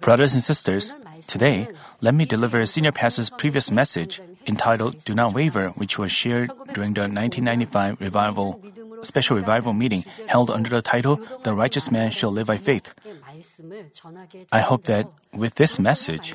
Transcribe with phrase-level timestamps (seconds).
[0.00, 0.92] Brothers and sisters,
[1.26, 1.68] today,
[2.00, 6.50] let me deliver a Senior Pastor's previous message entitled Do Not Waver, which was shared
[6.74, 8.62] during the 1995 revival,
[9.02, 12.92] special revival meeting held under the title The Righteous Man Shall Live by Faith.
[14.52, 16.34] I hope that with this message,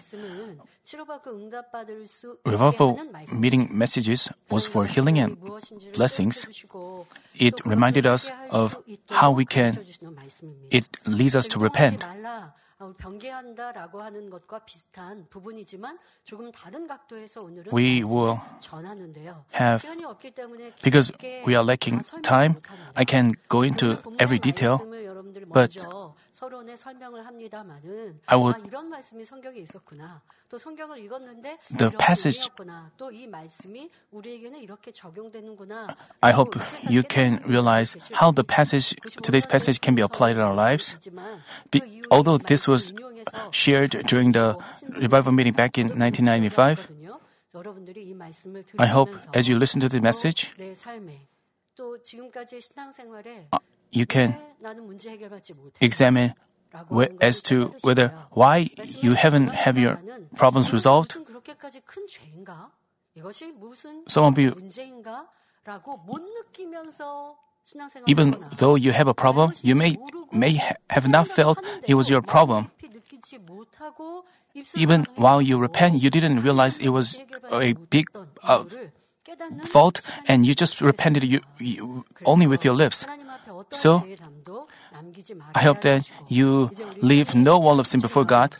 [2.45, 2.99] revival
[3.37, 5.37] meeting messages was for healing and
[5.93, 6.47] blessings.
[7.35, 8.77] It reminded us of
[9.09, 9.77] how we can,
[10.71, 12.03] it leads us to repent.
[17.71, 18.39] We will
[19.51, 19.85] have,
[20.83, 21.11] because
[21.45, 22.57] we are lacking time,
[22.95, 24.79] I can go into every detail,
[25.53, 25.77] but
[28.27, 28.55] I would
[31.77, 32.39] the passage
[36.21, 36.57] I hope
[36.89, 40.95] you can realize how the passage today's passage can be applied in our lives.
[41.71, 42.93] Be, although this was
[43.51, 44.57] shared during the
[44.89, 46.87] revival meeting back in 1995,
[48.79, 50.55] I hope as you listen to the message,
[53.51, 53.59] uh,
[53.91, 54.35] you can
[55.81, 56.33] examine
[57.19, 58.69] as to whether why
[59.01, 59.99] you haven't have your
[60.35, 61.17] problems resolved.
[64.07, 64.55] Some of you,
[68.07, 69.97] even though you have a problem, you may
[70.31, 72.71] may have not felt it was your problem.
[74.75, 77.17] Even while you repent, you didn't realize it was
[77.51, 78.07] a big
[78.43, 78.65] uh,
[79.65, 83.05] fault, and you just repented you, you, only with your lips.
[83.71, 84.03] So,
[85.55, 88.57] I hope that you leave no wall of sin before God.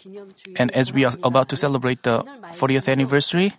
[0.56, 2.24] And as we are about to celebrate the
[2.56, 3.54] 40th anniversary,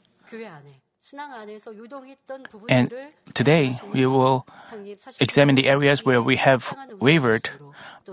[2.69, 2.93] and
[3.35, 4.47] today we will
[5.21, 7.51] examine the areas where we have wavered.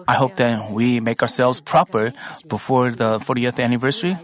[0.07, 2.13] I hope that we make ourselves proper
[2.47, 4.17] before the 40th anniversary.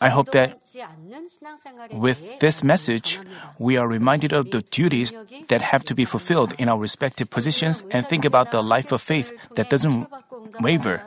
[0.00, 0.60] I hope that
[1.92, 3.20] with this message,
[3.58, 5.14] we are reminded of the duties
[5.48, 9.00] that have to be fulfilled in our respective positions and think about the life of
[9.00, 10.06] faith that doesn't
[10.60, 11.02] waver.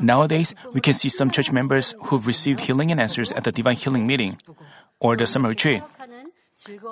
[0.00, 3.76] Nowadays, we can see some church members who've received healing and answers at the divine
[3.76, 4.38] healing meeting
[5.00, 5.82] or the summer retreat.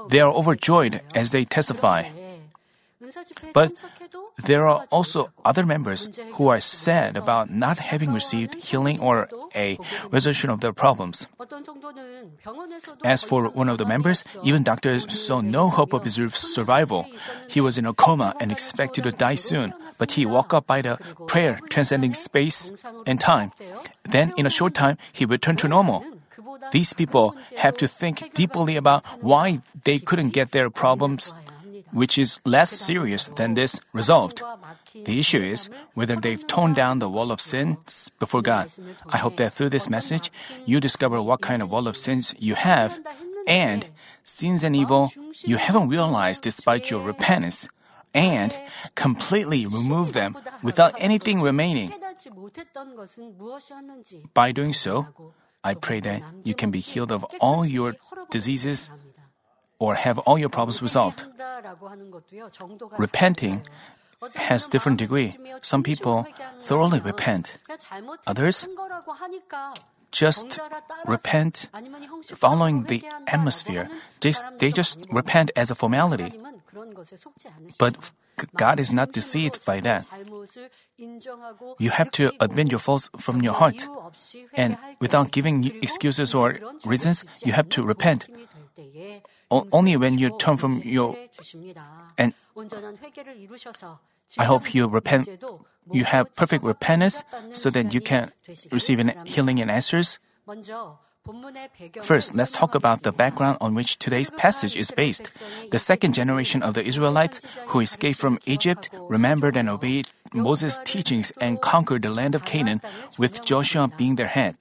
[0.08, 2.08] They are overjoyed as they testify.
[3.54, 3.82] But
[4.44, 9.78] there are also other members who are sad about not having received healing or a
[10.10, 11.26] resolution of their problems.
[13.04, 17.06] As for one of the members, even doctors saw no hope of his survival.
[17.48, 20.82] He was in a coma and expected to die soon, but he woke up by
[20.82, 22.72] the prayer transcending space
[23.06, 23.52] and time.
[24.04, 26.04] Then, in a short time, he returned to normal.
[26.72, 31.32] These people have to think deeply about why they couldn't get their problems
[31.92, 34.42] which is less serious than this, resolved.
[34.94, 38.70] The issue is whether they've torn down the wall of sins before God.
[39.08, 40.30] I hope that through this message,
[40.66, 42.98] you discover what kind of wall of sins you have
[43.46, 43.86] and
[44.24, 45.10] sins and evil
[45.44, 47.68] you haven't realized despite your repentance
[48.14, 48.54] and
[48.94, 51.92] completely remove them without anything remaining.
[54.34, 55.06] By doing so,
[55.62, 57.94] I pray that you can be healed of all your
[58.30, 58.90] diseases
[59.78, 61.26] or have all your problems resolved.
[62.98, 63.62] Repenting
[64.34, 65.36] has different degree.
[65.62, 66.26] Some people
[66.60, 67.58] thoroughly repent.
[68.26, 68.66] Others
[70.10, 70.58] just
[71.06, 71.68] repent
[72.34, 73.88] following the atmosphere.
[74.20, 76.32] They, they just repent as a formality.
[77.78, 78.10] But
[78.56, 80.06] God is not deceived by that.
[81.78, 83.86] You have to admit your faults from your heart.
[84.54, 88.28] And without giving excuses or reasons, you have to repent
[89.50, 91.16] only when you turn from your
[92.16, 92.34] and
[94.38, 95.28] I hope you repent
[95.90, 98.30] you have perfect repentance so that you can
[98.70, 100.18] receive an healing and answers.
[102.02, 105.30] First, let's talk about the background on which today's passage is based.
[105.70, 111.32] The second generation of the Israelites who escaped from Egypt remembered and obeyed Moses' teachings
[111.40, 112.80] and conquered the land of Canaan,
[113.16, 114.56] with Joshua being their head.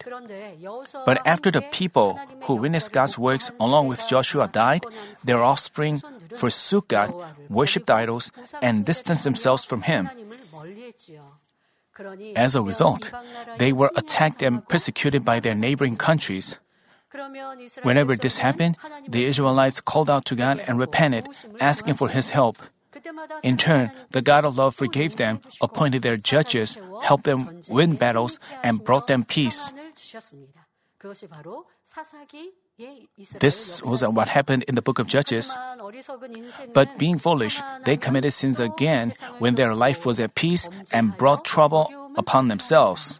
[1.06, 4.86] But after the people who witnessed God's works along with Joshua died,
[5.24, 6.02] their offspring
[6.36, 7.14] forsook God,
[7.50, 8.32] worshipped idols,
[8.62, 10.10] and distanced themselves from Him.
[12.36, 13.12] As a result,
[13.58, 16.56] they were attacked and persecuted by their neighboring countries.
[17.84, 18.78] Whenever this happened,
[19.08, 21.28] the Israelites called out to God and repented,
[21.60, 22.58] asking for His help.
[23.44, 28.40] In turn, the God of love forgave them, appointed their judges, helped them win battles,
[28.64, 29.74] and brought them peace.
[33.40, 35.54] This was what happened in the book of Judges.
[36.74, 41.46] But being foolish, they committed sins again when their life was at peace and brought
[41.46, 43.20] trouble upon themselves.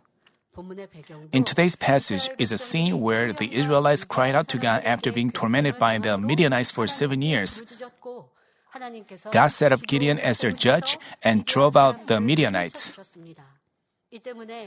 [1.32, 5.32] In today's passage is a scene where the Israelites cried out to God after being
[5.32, 7.62] tormented by the Midianites for seven years.
[9.32, 12.94] God set up Gideon as their judge and drove out the Midianites.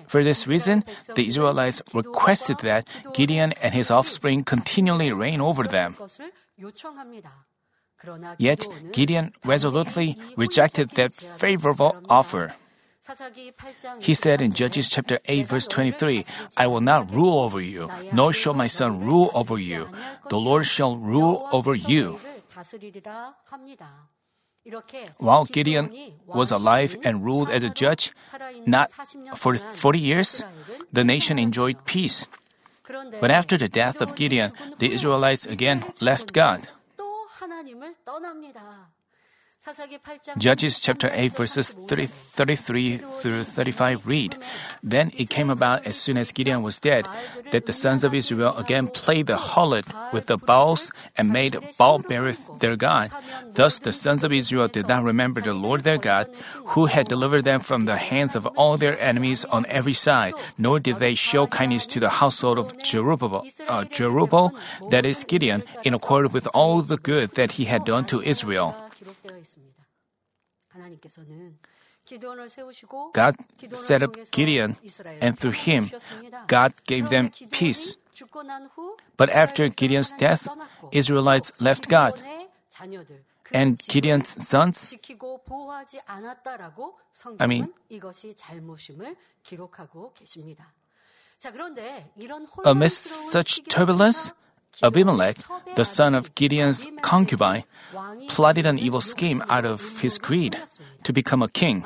[0.07, 0.85] For this reason,
[1.15, 5.97] the Israelites requested that Gideon and his offspring continually reign over them.
[8.39, 12.55] Yet, Gideon resolutely rejected that favorable offer.
[14.01, 16.25] He said in Judges chapter 8 verse 23,
[16.57, 19.89] I will not rule over you, nor shall my son rule over you.
[20.29, 22.19] The Lord shall rule over you.
[25.19, 25.91] While Gideon
[26.27, 28.13] was alive and ruled as a judge,
[28.67, 28.91] not
[29.37, 30.45] for 40 years,
[30.93, 32.27] the nation enjoyed peace.
[33.21, 36.69] But after the death of Gideon, the Israelites again left God.
[40.39, 44.37] Judges chapter 8 verses 30, 33 through 35 read,
[44.83, 47.07] Then it came about as soon as Gideon was dead,
[47.53, 49.85] that the sons of Israel again played the harlot
[50.15, 53.11] with the Baals and made Baal-berith their God.
[53.53, 56.29] Thus the sons of Israel did not remember the Lord their God,
[56.73, 60.81] who had delivered them from the hands of all their enemies on every side, nor
[60.81, 64.53] did they show kindness to the household of Jerubbaal, uh, Jerubbaal
[64.91, 68.90] that is Gideon, in accord with all the good that he had done to Israel.
[73.13, 73.37] God
[73.75, 74.77] set up Gideon,
[75.21, 75.91] and through him,
[76.47, 77.97] God gave them peace.
[79.17, 80.49] But after Gideon's death,
[80.93, 82.21] Israelites left God.
[83.53, 84.95] And Gideon's sons,
[87.39, 87.69] I mean,
[92.65, 94.33] amidst such turbulence,
[94.83, 95.37] Abimelech,
[95.77, 97.65] the son of Gideon's concubine,
[98.29, 100.57] plotted an evil scheme out of his greed
[101.05, 101.85] to become a king.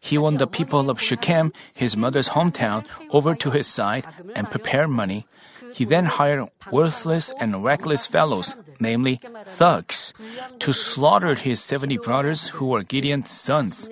[0.00, 4.90] He won the people of Shechem, his mother's hometown, over to his side and prepared
[4.90, 5.26] money.
[5.72, 10.12] He then hired worthless and reckless fellows, namely thugs,
[10.60, 13.88] to slaughter his 70 brothers who were Gideon's sons.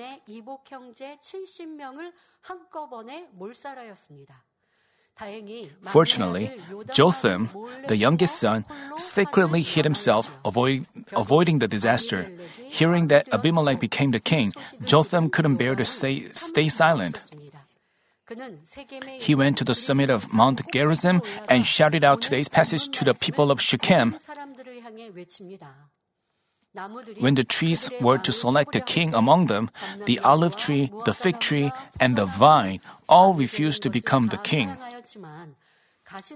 [5.84, 6.50] Fortunately,
[6.92, 7.48] Jotham,
[7.88, 8.64] the youngest son,
[8.98, 12.30] secretly hid himself, avoid, avoiding the disaster.
[12.68, 14.52] Hearing that Abimelech became the king,
[14.84, 17.18] Jotham couldn't bear to stay, stay silent.
[19.20, 23.14] He went to the summit of Mount Gerizim and shouted out today's passage to the
[23.14, 24.16] people of Shechem.
[27.18, 29.70] When the trees were to select a king among them,
[30.04, 34.76] the olive tree, the fig tree, and the vine all refused to become the king.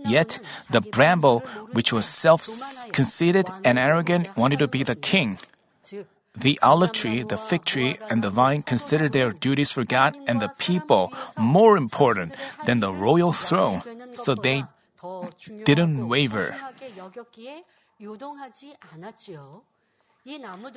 [0.04, 0.40] Yet
[0.70, 1.40] the bramble,
[1.72, 2.48] which was self
[2.92, 5.38] conceited and arrogant, wanted to be the king.
[6.37, 10.40] The olive tree, the fig tree, and the vine considered their duties for God and
[10.40, 12.34] the people more important
[12.66, 13.82] than the royal throne,
[14.14, 14.64] so they
[15.64, 16.54] didn't waver.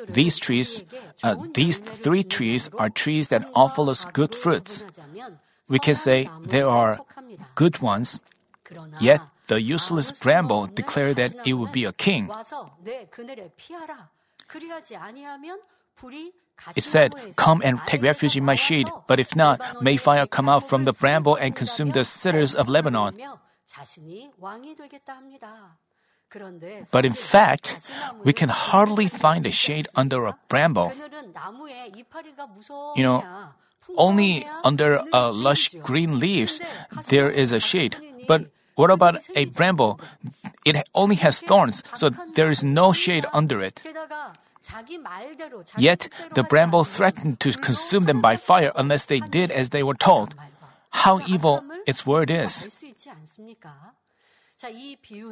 [0.07, 0.83] These trees,
[1.21, 4.83] uh, these three trees are trees that offer us good fruits.
[5.69, 6.99] We can say there are
[7.55, 8.21] good ones,
[8.99, 12.29] yet the useless bramble declared that it would be a king.
[16.75, 20.47] It said, Come and take refuge in my shade, but if not, may fire come
[20.47, 23.17] out from the bramble and consume the cedars of Lebanon.
[26.91, 27.91] But in fact,
[28.23, 30.91] we can hardly find a shade under a bramble.
[32.95, 33.23] You know,
[33.97, 36.61] only under uh, lush green leaves
[37.09, 37.97] there is a shade.
[38.27, 39.99] But what about a bramble?
[40.65, 43.81] It only has thorns, so there is no shade under it.
[45.77, 49.95] Yet the bramble threatened to consume them by fire unless they did as they were
[49.95, 50.35] told.
[50.89, 52.69] How evil its word is.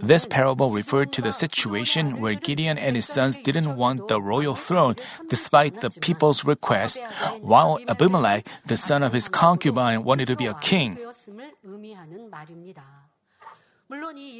[0.02, 4.56] This parable referred to the situation where Gideon and his sons didn't want the royal
[4.56, 4.96] throne
[5.30, 7.02] despite the people's request,
[7.40, 10.98] while Abimelech, the son of his concubine, wanted to be a king.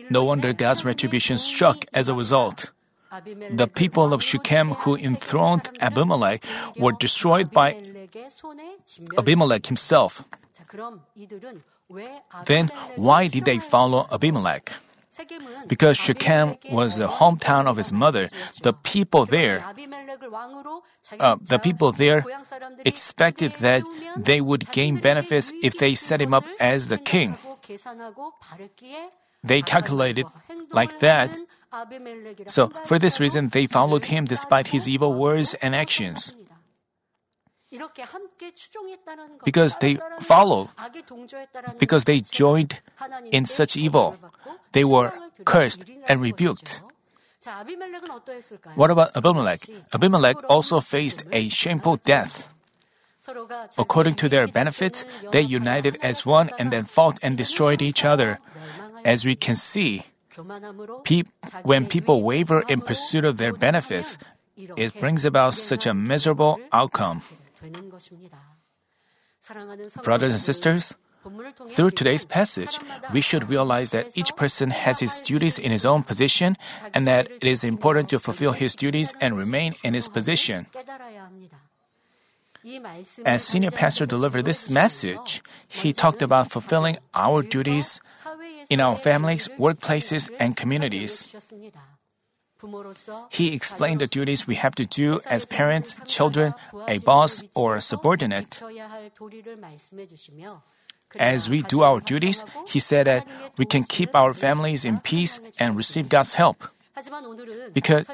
[0.10, 2.72] No wonder God's retribution struck as a result.
[3.52, 6.46] The people of Shechem who enthroned Abimelech
[6.78, 7.76] were destroyed by
[9.18, 10.24] Abimelech himself.
[12.46, 14.72] Then why did they follow Abimelech?
[15.68, 18.30] Because Shechem was the hometown of his mother,
[18.64, 19.64] the people there,
[21.20, 22.26] uh, the people there
[22.86, 23.84] expected that
[24.18, 27.38] they would gain benefits if they set him up as the king.
[29.44, 30.26] they calculated
[30.72, 31.30] like that.
[32.48, 36.34] So, for this reason, they followed him despite his evil words and actions.
[39.46, 40.70] Because they follow,
[41.80, 42.82] because they joined
[43.32, 44.18] in such evil,
[44.74, 45.12] they were
[45.46, 46.82] cursed and rebuked.
[48.76, 49.62] What about Abimelech?
[49.94, 52.48] Abimelech also faced a shameful death.
[53.78, 58.40] According to their benefits, they united as one and then fought and destroyed each other.
[59.06, 60.04] As we can see,
[61.04, 61.24] pe-
[61.64, 64.18] when people waver in pursuit of their benefits,
[64.58, 67.22] it brings about such a miserable outcome.
[70.04, 70.94] Brothers and sisters,
[71.70, 72.80] through today's passage,
[73.14, 76.58] we should realize that each person has his duties in his own position
[76.94, 80.66] and that it is important to fulfill his duties and remain in his position.
[83.26, 88.02] As senior pastor delivered this message, he talked about fulfilling our duties
[88.70, 91.28] in our families, workplaces, and communities.
[93.30, 96.54] He explained the duties we have to do as parents, children,
[96.88, 98.62] a boss, or a subordinate.
[101.20, 103.28] As we do our duties, he said that
[103.58, 106.64] we can keep our families in peace and receive God's help.
[107.74, 108.08] Because,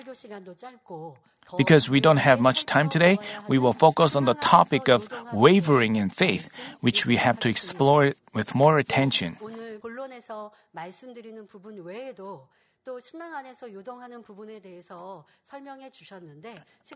[1.58, 5.96] because we don't have much time today, we will focus on the topic of wavering
[5.96, 9.38] in faith, which we have to explore with more attention.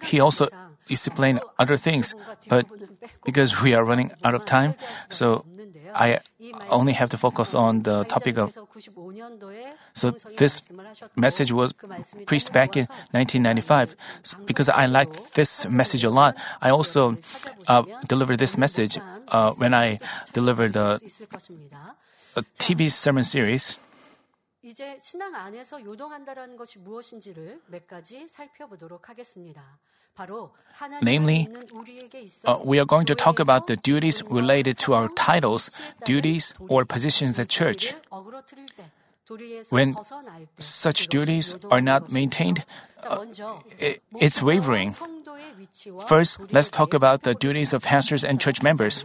[0.04, 0.48] He also
[0.90, 2.16] explained other things,
[2.48, 2.66] but
[3.26, 4.76] because we are running out of time,
[5.10, 5.46] so
[5.94, 6.20] I
[6.70, 8.58] only have to focus on the topic of.
[9.94, 10.62] So this
[11.16, 11.74] message was
[12.26, 13.96] preached back in 1995.
[14.46, 17.18] Because I liked this message a lot, I also
[17.68, 20.00] uh, delivered this message uh, when I
[20.34, 21.00] delivered the
[22.60, 23.78] TV sermon series.
[24.63, 29.79] 이제 신앙 안에서 요동한다라는 것이 무엇인지를 몇 가지 살펴보도록 하겠습니다.
[31.03, 31.47] Namely,
[32.47, 36.87] uh, we are going to talk about the duties related to our titles, duties, or
[36.87, 37.95] positions at church.
[39.70, 39.96] When
[40.60, 42.66] such duties are not maintained,
[43.04, 43.26] uh,
[43.80, 44.96] it, it's wavering.
[46.08, 49.04] First, let's talk about the duties of pastors and church members.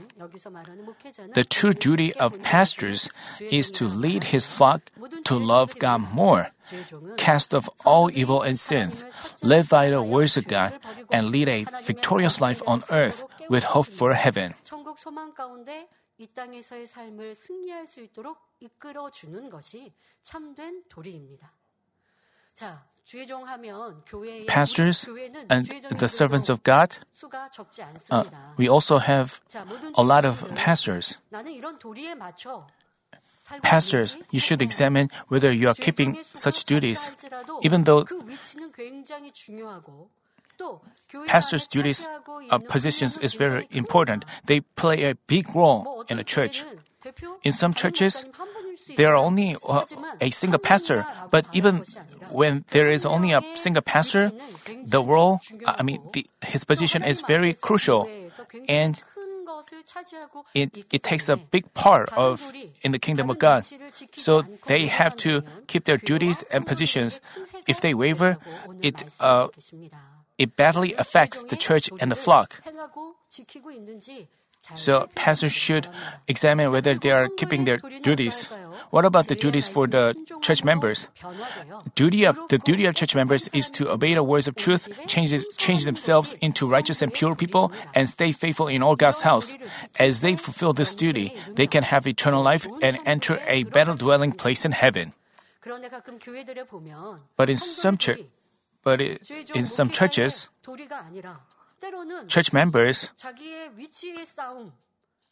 [1.35, 3.09] The true duty of pastors
[3.41, 4.83] is to lead his flock
[5.25, 6.49] to love God more,
[7.17, 9.05] cast off all evil and sins,
[9.43, 10.79] live by the words of God,
[11.11, 14.55] and lead a victorious life on earth with hope for heaven.
[16.18, 21.52] 이 땅에서의 삶을 승리할 수 있도록 이끌어 주는 것이 참된 도리입니다.
[22.54, 22.86] 자,
[24.48, 25.08] pastors
[25.50, 26.96] and the servants of God,
[28.12, 28.24] uh,
[28.58, 29.42] we also have
[29.98, 31.18] a lot of pastors.
[33.64, 37.12] Pastors, you should examine whether you are keeping such duties,
[37.64, 38.06] even though
[41.27, 42.09] pastors' duties
[42.51, 44.25] uh, positions is very important.
[44.47, 46.65] They play a big role in a church.
[47.45, 48.25] In some churches,
[48.97, 49.85] there are only uh,
[50.21, 51.85] a single pastor, but even
[52.31, 54.33] when there is only a single pastor,
[54.85, 58.09] the role, I mean, the, his position is very crucial,
[58.69, 59.01] and
[60.55, 63.65] it, it takes a big part of in the kingdom of God.
[64.15, 67.21] So they have to keep their duties and positions.
[67.67, 68.39] If they waver,
[68.83, 69.49] it uh,
[70.39, 72.63] it badly affects the church and the flock.
[74.75, 75.87] So pastors should
[76.27, 78.49] examine whether they are keeping their duties.
[78.91, 81.07] What about the duties for the church members?
[81.95, 85.33] Duty of the duty of church members is to obey the words of truth, change,
[85.57, 89.55] change themselves into righteous and pure people, and stay faithful in all God's house.
[90.01, 94.33] As they fulfill this duty, they can have eternal life and enter a better dwelling
[94.33, 95.13] place in heaven.
[97.37, 98.21] But in some church,
[98.87, 100.47] but in some churches,
[102.29, 103.11] church members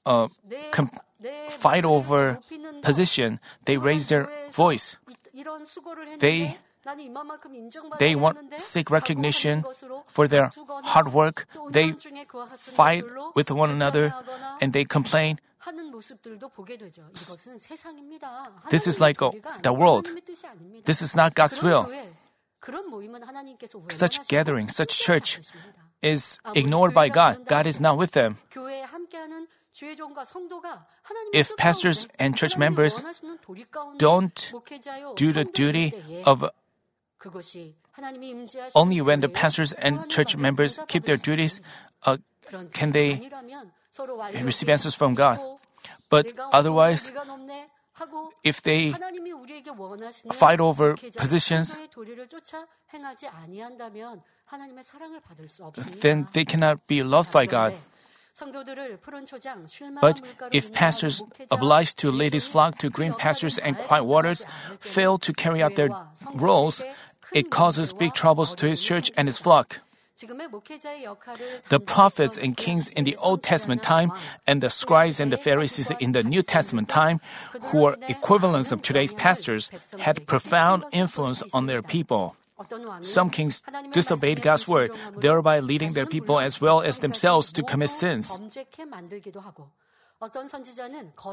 [0.04, 0.26] uh,
[0.73, 0.90] com-
[1.50, 2.40] fight over
[2.82, 3.38] position.
[3.64, 4.96] They raise their voice.
[6.18, 6.58] They
[7.99, 9.64] they want seek recognition
[10.08, 10.50] for their
[10.82, 11.46] hard work.
[11.70, 11.94] They
[12.58, 14.12] fight with one another
[14.61, 15.38] and they complain.
[18.68, 19.30] This is like uh,
[19.62, 20.11] the world.
[20.84, 21.88] This is not God's will.
[23.88, 25.40] Such gathering, such church
[26.02, 27.44] is ignored by God.
[27.47, 28.38] God is not with them.
[31.33, 33.02] If pastors and church members
[33.99, 34.52] don't
[35.16, 35.92] do the duty
[36.25, 36.44] of
[38.75, 41.61] only when the pastors and church members keep their duties,
[42.04, 42.18] uh,
[42.73, 43.30] can they
[44.42, 45.40] receive answers from God.
[46.11, 47.11] But otherwise,
[48.43, 48.93] if they
[50.33, 51.77] fight over positions,
[56.01, 57.75] then they cannot be loved by God.
[60.01, 60.21] But
[60.51, 61.23] if pastors
[61.53, 64.45] obliged to lead his flock to green pastures and quiet waters
[64.81, 65.91] fail to carry out their
[66.35, 66.83] roles,
[67.33, 69.81] it causes big troubles to his church and his flock.
[71.68, 74.12] The prophets and kings in the Old Testament time
[74.47, 77.21] and the scribes and the Pharisees in the New Testament time,
[77.73, 82.37] who are equivalents of today's pastors, had profound influence on their people.
[83.02, 87.90] Some kings disobeyed God's word, thereby leading their people as well as themselves to commit
[87.90, 88.30] sins.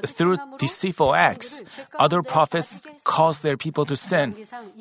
[0.06, 1.64] Through deceitful acts,
[1.98, 4.36] other prophets caused their people to sin.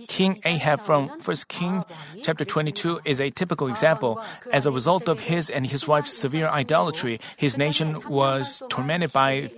[0.09, 1.85] King Ahab from 1 King
[2.23, 4.21] chapter 22 is a typical example.
[4.53, 9.51] As a result of his and his wife's severe idolatry, his nation was tormented by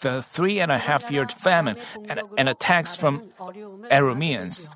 [0.00, 1.76] the three and a half year famine
[2.08, 3.22] and, and attacks from
[3.90, 4.68] Arameans.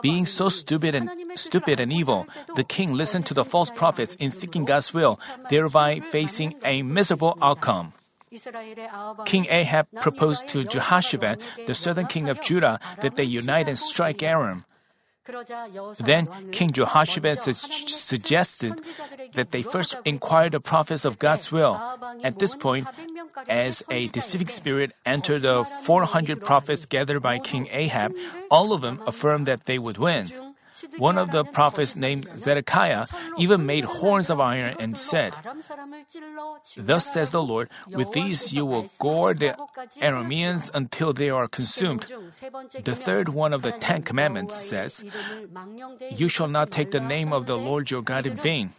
[0.00, 2.26] Being so stupid and stupid and evil,
[2.56, 7.36] the king listened to the false prophets in seeking God's will, thereby facing a miserable
[7.42, 7.92] outcome.
[9.26, 14.22] King Ahab proposed to Jehoshaphat, the southern king of Judah, that they unite and strike
[14.22, 14.64] Aram.
[16.00, 18.80] Then King Jehoshaphat suggested
[19.34, 21.76] that they first inquire the prophets of God's will.
[22.24, 22.88] At this point,
[23.48, 28.14] as a deceiving spirit entered the 400 prophets gathered by King Ahab,
[28.50, 30.47] all of them affirmed that they would win.
[30.98, 33.06] One of the prophets named Zedekiah
[33.38, 35.32] even made horns of iron and said,
[36.76, 39.56] Thus says the Lord, with these you will gore the
[40.00, 42.06] Arameans until they are consumed.
[42.84, 45.04] The third one of the Ten Commandments says,
[46.10, 48.70] You shall not take the name of the Lord your God in vain.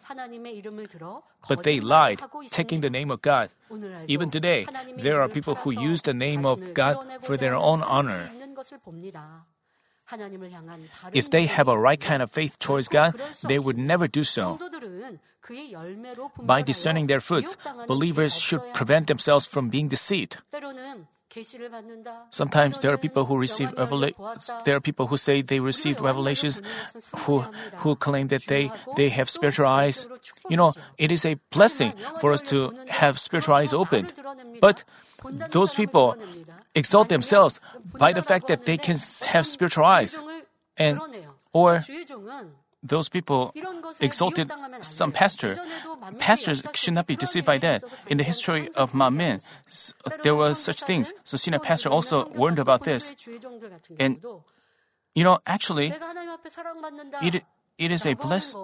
[1.48, 3.50] But they lied, taking the name of God.
[4.08, 4.66] Even today,
[4.98, 8.30] there are people who use the name of God for their own honor.
[11.14, 13.14] If they have a right kind of faith towards God,
[13.44, 14.60] they would never do so.
[16.42, 20.38] By discerning their fruits, believers should prevent themselves from being deceived.
[22.32, 24.18] Sometimes there are people who receive revela-
[24.66, 26.60] there are people who say they received revelations
[27.18, 27.46] who
[27.86, 30.08] who claim that they they have spiritual eyes.
[30.50, 34.12] You know, it is a blessing for us to have spiritual eyes opened.
[34.60, 34.84] But
[35.54, 36.18] those people
[36.76, 37.60] exalt themselves
[37.98, 40.20] by the fact that they can have spiritual eyes.
[40.78, 41.00] And,
[41.52, 41.82] or
[42.82, 43.54] those people
[44.00, 44.52] exalted
[44.82, 45.56] some pastor.
[46.20, 47.84] Pastors should not be deceived by that.
[48.08, 49.44] In the history of Manmin,
[50.24, 51.12] there were such things.
[51.24, 53.12] So senior pastor also warned about this.
[54.00, 54.24] And,
[55.16, 55.94] you know, actually,
[57.22, 57.44] it,
[57.78, 58.56] it is a bless,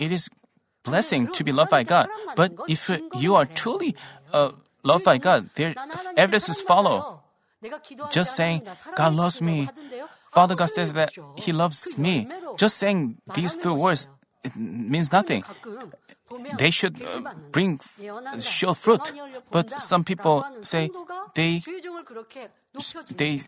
[0.00, 0.30] it is
[0.82, 2.08] blessing to be loved by God.
[2.36, 3.94] But if you are truly
[4.32, 5.74] uh, loved by God, their
[6.16, 7.20] evidences follow.
[8.10, 8.62] Just saying,
[8.96, 9.68] God loves me.
[10.32, 12.26] Father God says that He loves me.
[12.56, 14.06] Just saying these two words
[14.44, 15.44] it means nothing.
[16.58, 17.00] They should
[17.52, 17.78] bring
[18.40, 19.12] show fruit,
[19.50, 20.90] but some people say
[21.34, 21.60] they
[23.16, 23.40] they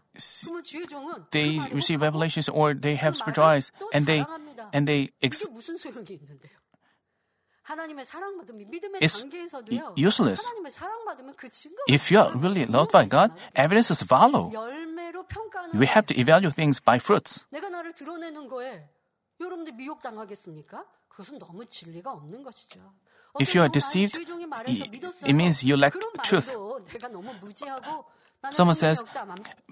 [1.30, 4.24] they receive revelations or they have spiritual eyes and they
[4.72, 5.48] and they ex-
[9.00, 9.24] it's
[9.96, 10.40] useless.
[11.86, 14.52] If you are really loved by God, evidences follow.
[15.72, 17.44] We have to evaluate things by fruits.
[23.38, 24.18] If you are deceived,
[25.26, 26.54] it means you lack truth.
[28.50, 29.02] Someone says,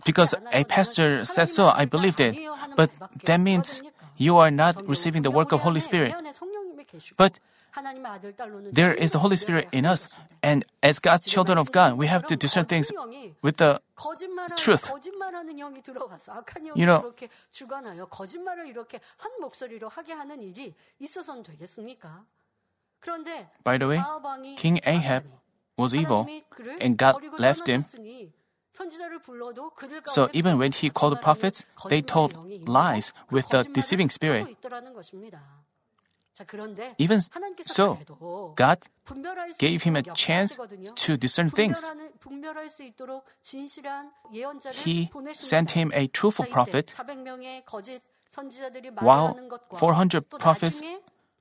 [0.05, 2.39] because a pastor said so, I believed it.
[2.75, 2.91] But
[3.25, 3.83] that means
[4.17, 6.15] you are not receiving the work of Holy Spirit.
[7.17, 7.39] But
[8.73, 10.09] there is the Holy Spirit in us,
[10.43, 12.93] and as God's children of God, we have to discern things
[13.43, 13.81] with the
[14.57, 14.91] truth.
[16.75, 17.15] You know,
[23.65, 24.03] by the way,
[24.57, 25.25] King Ahab
[25.79, 26.27] was evil,
[26.81, 27.83] and God left him.
[30.07, 32.35] So even when he called the prophets, they told
[32.67, 34.47] lies with the deceiving spirit.
[36.99, 37.21] Even
[37.63, 37.99] so,
[38.57, 38.79] God
[39.59, 40.57] gave him a chance
[40.97, 41.85] to discern things.
[44.85, 46.93] He sent him a truthful prophet,
[49.01, 49.37] while
[49.75, 50.83] 400 prophets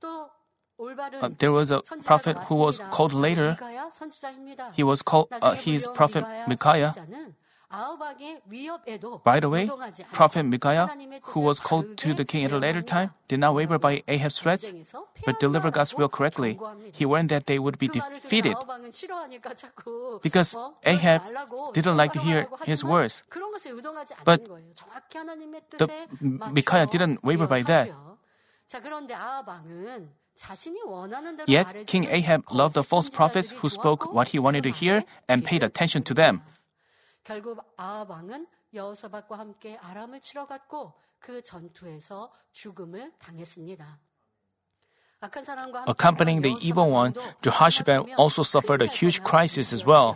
[0.02, 3.56] uh, there was a prophet who was called later.
[4.74, 6.94] He was called uh, his prophet Micaiah.
[9.24, 9.70] By the way,
[10.12, 10.88] Prophet Micaiah,
[11.22, 14.38] who was called to the king at a later time, did not waver by Ahab's
[14.38, 14.70] threats,
[15.24, 16.58] but delivered God's will correctly.
[16.92, 18.56] He warned that they would be defeated
[20.22, 20.54] because
[20.84, 21.22] Ahab
[21.72, 23.22] didn't like to hear his words.
[24.24, 24.44] But
[25.78, 25.88] the
[26.20, 27.88] Micaiah didn't waver by that.
[31.46, 35.44] Yet King Ahab loved the false prophets who spoke what he wanted to hear and
[35.44, 36.42] paid attention to them.
[37.23, 43.99] 결국 아합 왕은 여호사밧과 함께 아람을 치러 갔고 그 전투에서 죽음을 당했습니다.
[45.87, 50.15] Accompanying the evil one, Jehoshaphat also suffered a huge crisis as well.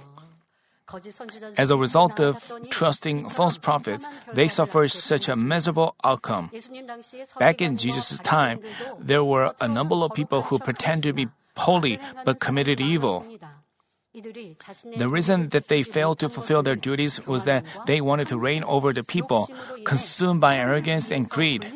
[1.57, 2.37] As a result of
[2.69, 6.51] trusting false prophets, they suffered such a miserable outcome.
[7.39, 8.59] Back in Jesus' time,
[8.99, 13.25] there were a number of people who pretended to be holy but committed evil.
[14.16, 18.64] The reason that they failed to fulfill their duties was that they wanted to reign
[18.64, 19.50] over the people,
[19.84, 21.66] consumed by arrogance and greed.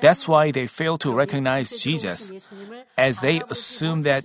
[0.00, 2.30] That's why they failed to recognize Jesus,
[2.98, 4.24] as they assumed that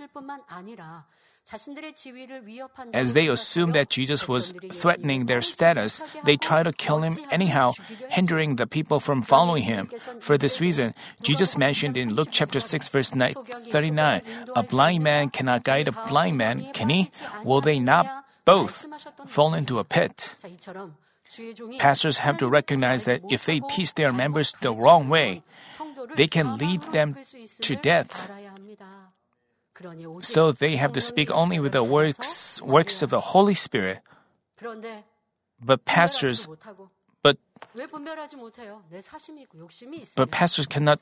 [2.92, 7.72] as they assumed that Jesus was threatening their status, they tried to kill him anyhow,
[8.08, 9.90] hindering the people from following him.
[10.20, 14.22] For this reason, Jesus mentioned in Luke chapter 6 verse 39,
[14.54, 17.10] a blind man cannot guide a blind man, can he?
[17.44, 18.06] Will they not
[18.44, 18.86] both
[19.26, 20.36] fall into a pit?
[21.78, 25.42] Pastors have to recognize that if they teach their members the wrong way,
[26.16, 27.16] they can lead them
[27.60, 28.30] to death.
[30.22, 34.00] So they have to speak only with the works, works of the Holy Spirit.
[35.62, 36.48] But pastors,
[37.22, 37.36] but,
[40.16, 41.00] but pastors cannot,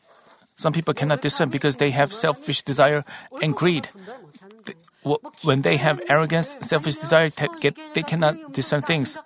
[0.56, 3.04] some people cannot discern because they have selfish desire
[3.42, 3.88] and greed.
[5.42, 7.30] When they have arrogance, selfish desire,
[7.94, 9.18] they cannot discern things.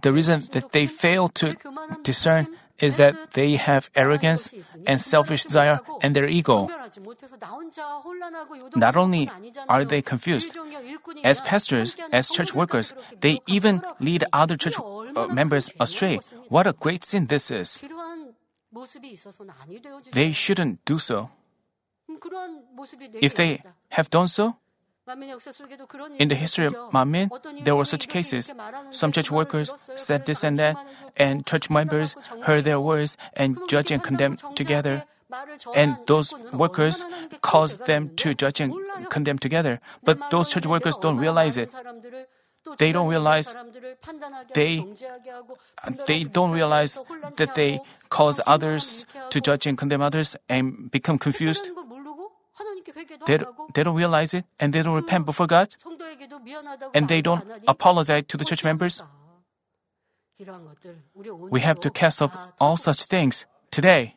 [0.00, 1.56] The reason that they fail to
[2.02, 4.54] discern is that they have arrogance
[4.86, 6.70] and selfish desire and their ego.
[8.76, 9.30] Not only
[9.68, 10.56] are they confused,
[11.24, 16.20] as pastors, as church workers, they even lead other church uh, members astray.
[16.48, 17.82] What a great sin this is.
[20.12, 21.30] They shouldn't do so.
[23.20, 24.56] If they have done so,
[26.18, 27.30] in the history of Manmin,
[27.64, 28.52] there were such cases.
[28.90, 30.76] Some church workers said this and that,
[31.16, 35.04] and church members heard their words and judge and condemn together.
[35.74, 37.04] And those workers
[37.42, 38.74] caused them to judge and
[39.10, 39.80] condemn together.
[40.02, 41.74] But those church workers don't realize it.
[42.76, 43.54] They don't realize
[44.52, 44.84] they
[45.82, 46.98] uh, they don't realize
[47.36, 51.70] that they cause others to judge and condemn others and become confused.
[53.26, 53.38] They,
[53.74, 55.68] they don't realize it and they don't repent before God
[56.94, 59.02] and they don't apologize to the church members.
[61.50, 64.14] We have to cast off all such things today.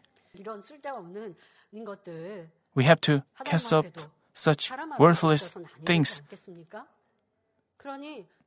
[2.76, 3.86] We have to cast off
[4.34, 5.56] such worthless
[5.86, 6.22] things.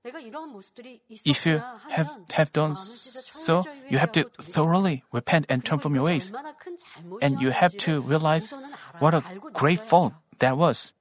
[0.04, 6.04] If you have, have done so, you have to thoroughly repent and turn from your
[6.04, 6.32] ways.
[7.22, 8.52] And you have to realize
[8.98, 9.22] what a
[9.54, 10.92] great fault that was.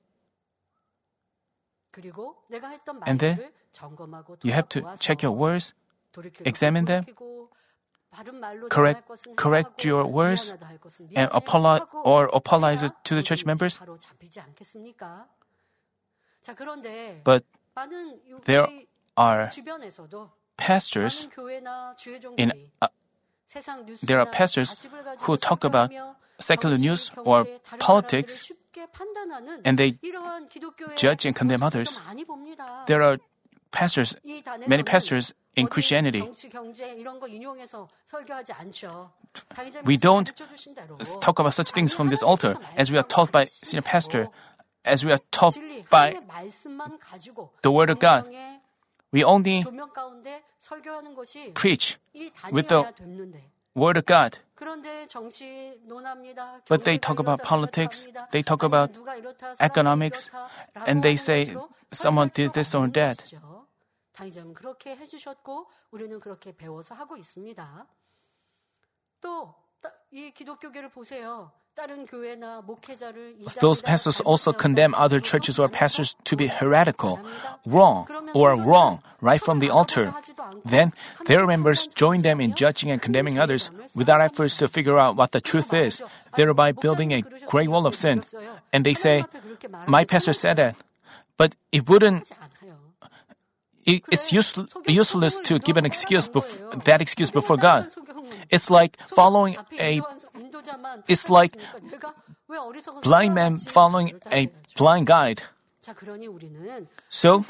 [3.06, 3.40] And then
[4.42, 5.74] you have to check your words,
[6.46, 7.06] examine them,
[8.70, 10.54] correct, correct your words,
[11.16, 13.80] and apologize or apologize to the church members.
[17.24, 17.44] But
[18.46, 18.68] there
[19.18, 19.52] are
[20.58, 21.28] pastors
[22.38, 22.88] in uh,
[24.02, 24.86] there are pastors
[25.22, 25.92] who talk about
[26.40, 27.46] secular news or
[27.80, 28.52] politics
[29.64, 29.96] and they
[30.96, 32.00] judge and condemn others.
[32.88, 33.18] There are
[33.72, 34.16] pastors,
[34.68, 36.24] many pastors in Christianity.
[39.86, 40.32] We don't
[41.22, 44.30] talk about such things from this altar as we are taught by senior pastor,
[44.86, 45.58] as we are taught
[45.90, 46.18] by
[47.62, 48.28] the Word of God.
[49.14, 49.64] We only
[51.54, 51.98] preach
[52.52, 52.94] with the
[53.76, 54.40] Word of God.
[56.68, 58.92] But they talk about politics, they talk about
[59.60, 60.30] economics,
[60.88, 61.56] and they say
[61.92, 63.24] someone did this or that.
[64.54, 67.88] 그렇게 해주셨고 우리는 그렇게 배워서 하고 있습니다.
[69.22, 69.64] 또
[70.12, 71.52] 이 기독교계를 보세요.
[73.60, 77.20] Those pastors also condemn other churches or pastors to be heretical,
[77.66, 80.14] wrong, or wrong right from the altar.
[80.66, 80.94] Then
[81.26, 85.32] their members join them in judging and condemning others without efforts to figure out what
[85.32, 86.02] the truth is,
[86.36, 88.24] thereby building a great wall of sin.
[88.72, 89.26] and they say,
[89.88, 90.76] my pastor said that,
[91.38, 92.32] but it wouldn't
[93.86, 97.88] it's useless, useless to give an excuse bef- that excuse before God.
[98.50, 100.02] It's like following a
[101.08, 101.58] it's like
[103.04, 105.42] blind man following a blind guide.
[107.10, 107.44] So,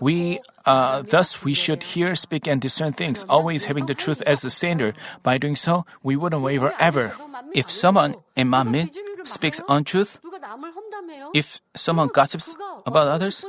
[0.00, 4.42] we, uh, thus, we should hear, speak, and discern things, always having the truth as
[4.42, 4.94] the standard.
[5.24, 7.12] By doing so, we wouldn't waver ever.
[7.54, 8.90] If someone in Manmin
[9.24, 10.20] speaks untruth,
[11.34, 12.56] if someone gossips
[12.86, 13.44] about others,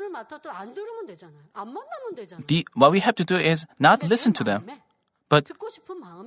[2.48, 4.66] the, what we have to do is not listen to them.
[5.30, 5.50] But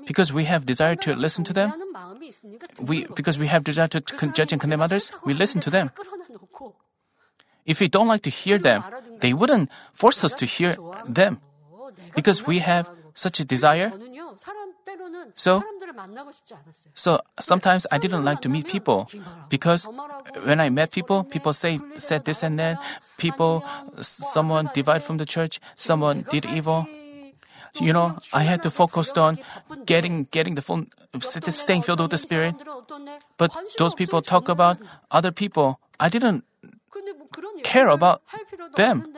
[0.06, 1.72] because we have desire to listen to them,
[2.80, 5.90] we, because we have desire to judge and condemn others, we listen to them.
[7.64, 8.82] If we don't like to hear them,
[9.20, 10.76] they wouldn't force us to hear
[11.08, 11.40] them.
[12.14, 13.92] Because we have such a desire.
[15.34, 15.62] So,
[16.94, 19.08] so sometimes I didn't like to meet people
[19.48, 19.86] because
[20.44, 22.78] when I met people, people say said this and that.
[23.16, 23.64] People,
[24.00, 26.86] someone divided from the church, someone did evil.
[27.74, 29.38] You know, I had to focus on
[29.84, 30.88] getting getting the phone,
[31.20, 32.54] staying filled with the Spirit.
[33.36, 34.78] But those people talk about
[35.10, 35.80] other people.
[36.00, 36.44] I didn't
[37.62, 38.22] care about
[38.76, 39.12] them.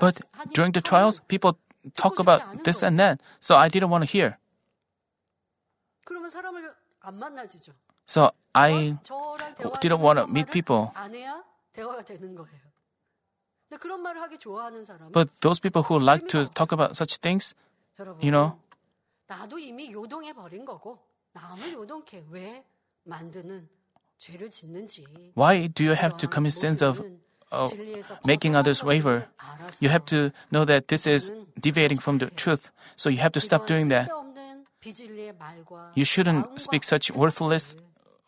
[0.00, 0.20] But
[0.52, 1.58] during the trials, people
[1.96, 4.38] talk about this and that, so I didn't want to hear.
[8.06, 8.96] So I
[9.80, 10.92] didn't want to meet people.
[15.12, 17.54] But those people who like to talk about such things,
[18.20, 18.56] you know,
[25.34, 27.04] why do you have to commit sins of
[27.52, 27.70] uh,
[28.24, 29.26] making others waver?
[29.80, 33.40] You have to know that this is deviating from the truth, so you have to
[33.40, 34.10] stop doing that.
[35.94, 37.76] You shouldn't speak such worthless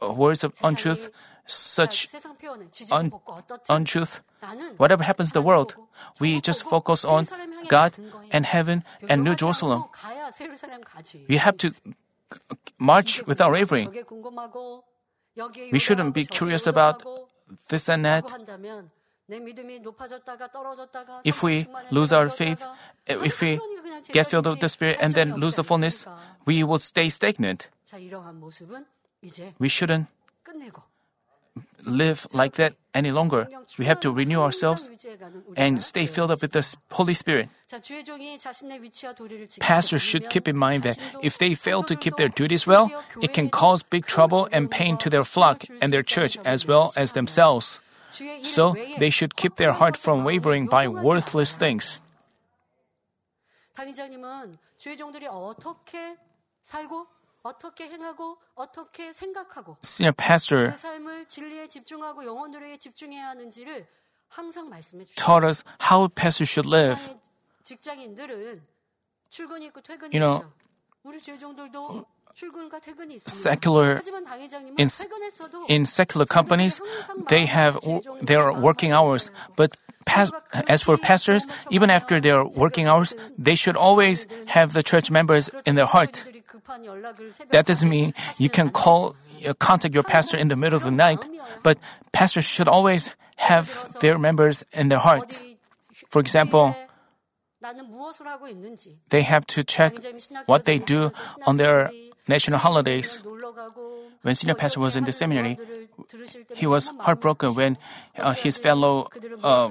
[0.03, 1.11] uh, words of untruth,
[1.47, 2.09] such
[2.91, 3.13] un-
[3.69, 4.21] untruth.
[4.77, 5.75] Whatever happens in the world,
[6.21, 7.27] we just focus on
[7.69, 7.93] God
[8.31, 9.85] and heaven and New Jerusalem.
[11.29, 11.73] We have to
[12.79, 13.91] march without wavering.
[15.73, 17.03] We shouldn't be curious about
[17.69, 18.25] this and that.
[21.25, 22.65] If we lose our faith,
[23.07, 23.61] if we
[24.13, 26.07] get filled with the Spirit and then lose the fullness,
[26.45, 27.69] we will stay stagnant.
[29.59, 30.09] We shouldn't
[31.87, 33.49] live like that any longer.
[33.79, 34.89] We have to renew ourselves
[35.57, 37.49] and stay filled up with the Holy Spirit.
[39.61, 42.91] Pastors should keep in mind that if they fail to keep their duties well,
[43.21, 46.93] it can cause big trouble and pain to their flock and their church as well
[46.97, 47.81] as themselves.
[48.43, 51.99] So they should keep their heart from wavering by worthless things.
[59.83, 60.75] Senior pastor
[65.17, 66.99] taught us how pastors should live.
[70.11, 70.45] You know,
[73.27, 74.01] secular
[74.79, 74.89] in,
[75.69, 76.81] in secular companies
[77.29, 77.79] they have
[78.23, 79.31] their working hours.
[79.57, 79.77] but
[80.67, 85.51] as for pastors even after their working hours they should always have the church members
[85.67, 86.27] in their heart
[87.51, 90.91] that doesn't mean you can call uh, contact your pastor in the middle of the
[90.91, 91.21] night
[91.63, 91.79] but
[92.13, 95.43] pastors should always have their members in their heart.
[96.09, 96.75] for example
[99.11, 99.95] they have to check
[100.47, 101.13] what they do
[101.47, 101.91] on their
[102.29, 103.23] national holidays.
[104.23, 105.59] When senior pastor was in the seminary,
[106.55, 107.79] he was heartbroken when
[108.17, 109.09] uh, his fellow
[109.43, 109.71] uh,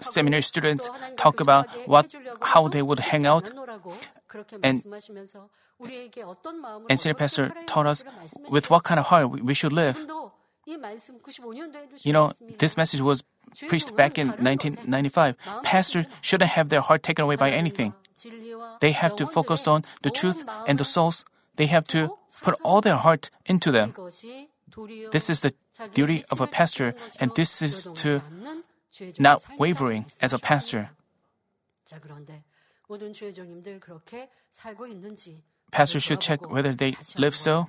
[0.00, 3.50] seminary students talk about what how they would hang out,
[4.62, 4.84] and
[6.88, 8.04] and senior pastor taught us
[8.48, 10.04] with what kind of heart we should live.
[10.66, 13.22] You know, this message was
[13.68, 15.36] preached back in 1995.
[15.62, 17.94] Pastors shouldn't have their heart taken away by anything.
[18.80, 21.24] They have to focus on the truth and the souls
[21.56, 23.94] they have to put all their heart into them.
[25.10, 25.52] This is the
[25.92, 28.22] duty of a pastor, and this is to
[29.18, 30.90] not wavering as a pastor.
[35.70, 37.68] Pastors should check whether they live so.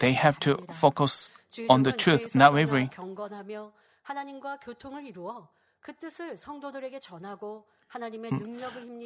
[0.00, 1.30] They have to focus
[1.68, 2.90] on the truth, not wavering.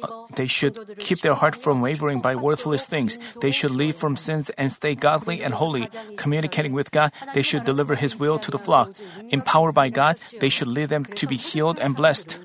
[0.01, 3.17] Uh, they should keep their heart from wavering by worthless things.
[3.41, 5.89] They should leave from sins and stay godly and holy.
[6.17, 8.95] Communicating with God, they should deliver His will to the flock.
[9.29, 12.39] Empowered by God, they should lead them to be healed and blessed.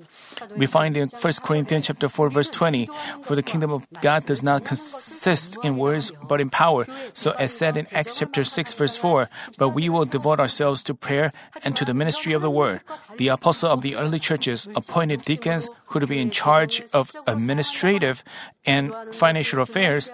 [0.56, 2.88] We find in 1 Corinthians chapter 4 verse 20,
[3.22, 6.86] for the kingdom of God does not consist in words but in power.
[7.12, 10.94] So as said in Acts chapter 6 verse 4, but we will devote ourselves to
[10.94, 11.32] prayer
[11.64, 12.80] and to the ministry of the word.
[13.16, 18.24] The apostle of the early churches appointed deacons who to be in charge of administrative
[18.66, 20.10] and financial affairs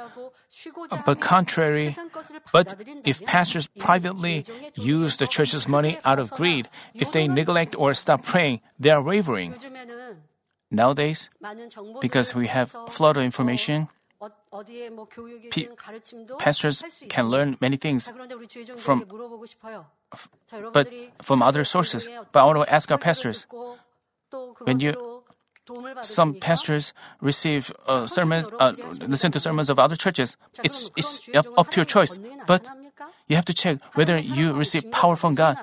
[1.07, 1.95] but contrary,
[2.53, 7.95] but if pastors privately use the church's money out of greed, if they neglect or
[7.95, 9.55] stop praying, they are wavering.
[10.71, 11.31] Nowadays,
[12.01, 13.89] because we have flood of information,
[15.51, 15.69] P-
[16.39, 18.13] pastors can learn many things
[18.77, 19.07] from,
[20.73, 22.09] but from other sources.
[22.33, 23.47] But I want to ask our pastors,
[24.61, 25.20] when you
[26.02, 30.38] some pastors receive uh, sermons, uh, listen to sermons of other churches.
[30.64, 32.18] It's, it's up, up to your choice.
[32.46, 32.68] But
[33.28, 35.58] you have to check whether you receive power from God,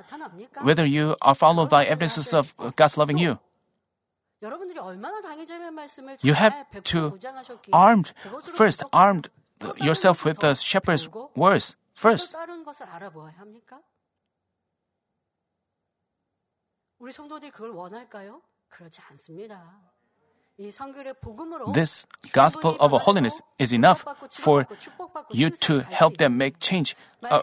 [0.62, 3.38] whether you are followed by evidences of God's loving you.
[6.22, 7.18] You have to
[7.72, 8.12] armed
[8.54, 9.28] first armed
[9.76, 12.34] yourself with the shepherd's words first.
[16.98, 18.40] 우리 성도들이 그걸 원할까요?
[18.68, 19.80] 그렇지 않습니다.
[21.73, 24.65] This gospel of holiness is enough for
[25.29, 27.41] you to help them make change, uh,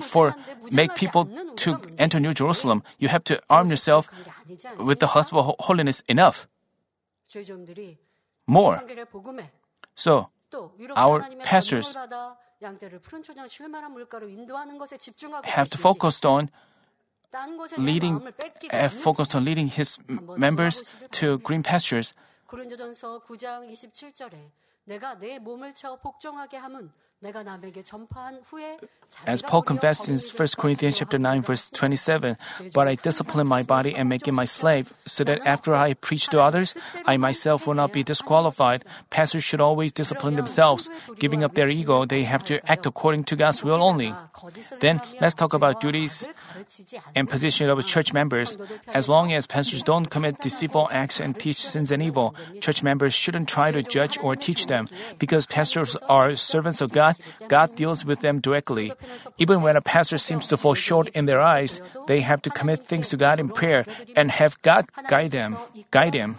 [0.00, 0.34] for
[0.70, 1.24] make people
[1.56, 2.82] to enter New Jerusalem.
[2.98, 4.10] You have to arm yourself
[4.76, 6.48] with the gospel of holiness enough.
[8.46, 8.82] More.
[9.94, 10.28] So,
[10.96, 11.96] our pastors
[15.44, 16.50] have to focus on
[17.78, 18.20] leading,
[18.70, 19.98] have focused on leading his
[20.36, 22.12] members to green pastures.
[22.49, 24.51] 고린도전서 9장 27절에
[24.85, 26.91] 내가 내 몸을 채워 복종하게 함은
[29.27, 32.37] As Paul confessed in 1 Corinthians chapter 9 verse 27,
[32.73, 36.27] but I discipline my body and make it my slave, so that after I preach
[36.29, 38.83] to others, I myself will not be disqualified.
[39.09, 40.89] Pastors should always discipline themselves.
[41.17, 44.13] Giving up their ego, they have to act according to God's will only.
[44.79, 46.27] Then let's talk about duties
[47.14, 48.56] and position of church members.
[48.88, 53.14] As long as pastors don't commit deceitful acts and teach sins and evil, church members
[53.14, 57.16] shouldn't try to judge or teach them, because pastors are servants of God
[57.48, 58.92] God, deals with them directly.
[59.38, 62.84] Even when a pastor seems to fall short in their eyes, they have to commit
[62.84, 63.84] things to God in prayer
[64.16, 65.56] and have God guide them,
[65.90, 66.36] guide them.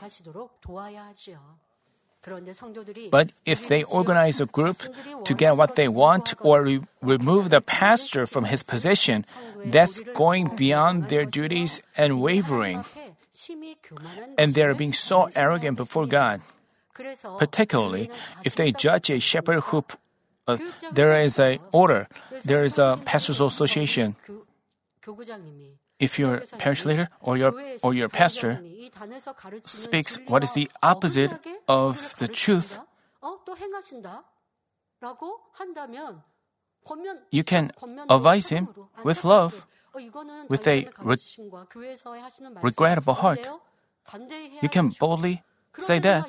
[3.10, 4.78] But if they organize a group
[5.26, 9.26] to get what they want or re- remove the pastor from his position,
[9.66, 12.84] that's going beyond their duties and wavering.
[14.38, 16.42] And they're being so arrogant before God.
[17.40, 18.10] Particularly
[18.44, 19.84] if they judge a shepherd who
[20.48, 20.58] uh,
[20.92, 22.08] there is a order.
[22.44, 24.16] There is a pastors association.
[26.00, 28.62] If your parish leader or your or your pastor
[29.64, 31.32] speaks what is the opposite
[31.68, 32.80] of the truth,
[37.32, 37.72] you can
[38.10, 38.68] advise him
[39.04, 39.68] with love,
[40.50, 41.18] with a re-
[42.62, 43.48] regrettable heart.
[44.62, 45.44] You can boldly
[45.78, 46.26] say that.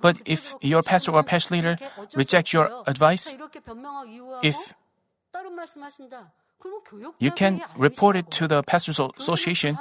[0.00, 1.76] But if your pastor or parish leader
[2.14, 3.34] rejects your advice,
[4.42, 4.74] if
[7.18, 9.76] you can report it to the pastors association.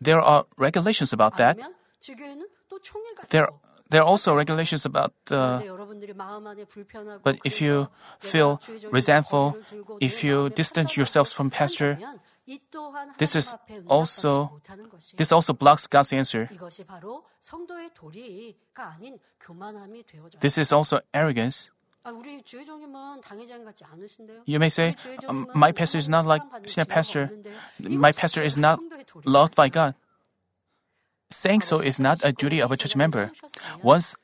[0.00, 1.58] There are regulations about that.
[3.30, 3.48] There,
[3.90, 5.60] there are also regulations about uh,
[7.22, 7.88] but if you
[8.20, 9.56] feel resentful,
[10.00, 11.98] if you distance yourselves from pastor,
[13.18, 13.54] this is
[13.88, 14.60] also
[15.16, 16.48] this also blocks God's answer.
[20.40, 21.70] This is also arrogance.
[24.44, 24.94] You may say,
[25.26, 27.30] um, my pastor is not like senior pastor.
[27.80, 28.78] My pastor is not
[29.24, 29.94] loved by God.
[31.30, 33.32] Saying so is not a duty of a church member.
[33.82, 34.14] Once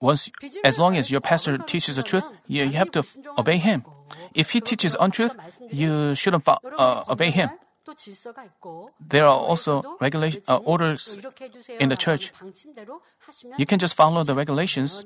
[0.00, 0.30] once,
[0.64, 3.02] as long as your pastor teaches the truth, you, you have to
[3.38, 3.84] obey him.
[4.34, 5.36] If he teaches untruth,
[5.70, 7.50] you shouldn't uh, obey him.
[9.00, 11.18] There are also regulation uh, orders
[11.78, 12.32] in the church.
[13.58, 15.04] You can just follow the regulations.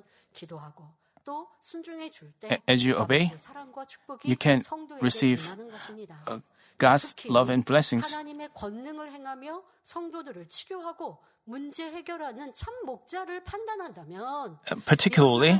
[2.66, 3.30] As you obey,
[4.24, 4.62] you can
[5.02, 5.52] receive
[6.26, 6.38] uh,
[6.78, 8.14] God's love and blessings.
[14.70, 15.58] Uh, particularly,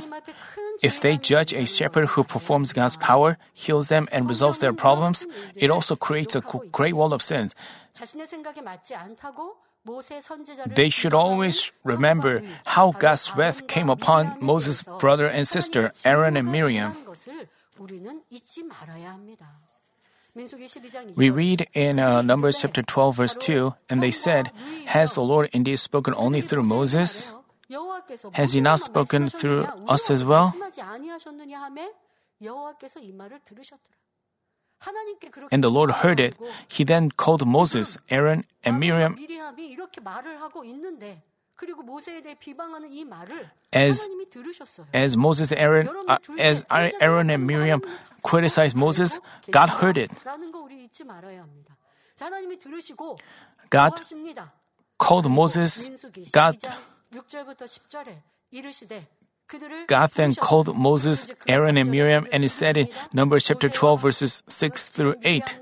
[0.81, 5.25] if they judge a shepherd who performs God's power, heals them, and resolves their problems,
[5.55, 7.53] it also creates a great wall of sins.
[10.75, 16.51] They should always remember how God's wrath came upon Moses' brother and sister, Aaron and
[16.51, 16.93] Miriam.
[21.15, 24.51] We read in uh, Numbers chapter 12, verse 2, and they said,
[24.85, 27.27] Has the Lord indeed spoken only through Moses?
[28.33, 30.53] Has he not spoken through us as well?
[35.51, 36.35] And the Lord heard it.
[36.67, 39.17] He then called Moses, Aaron, and Miriam.
[43.71, 44.09] As,
[44.93, 47.81] as Moses, Aaron, uh, as Aaron and Miriam
[48.21, 49.19] criticized Moses,
[49.51, 50.11] God heard it.
[53.69, 53.93] God
[54.97, 55.89] called Moses.
[56.31, 56.57] God
[59.87, 64.43] God then called Moses, Aaron, and Miriam, and he said in Numbers chapter 12, verses
[64.47, 65.59] 6 through 8.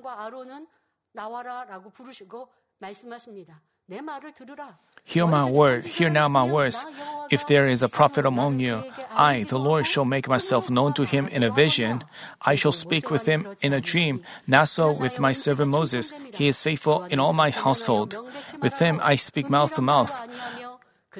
[5.10, 6.86] Hear my word, hear now my words.
[7.32, 11.03] If there is a prophet among you, I, the Lord, shall make myself known to
[11.03, 12.03] him in a vision.
[12.41, 14.22] I shall speak with him in a dream.
[14.45, 16.14] Not so with my servant Moses.
[16.34, 18.18] He is faithful in all my household.
[18.62, 20.14] With him I speak mouth to mouth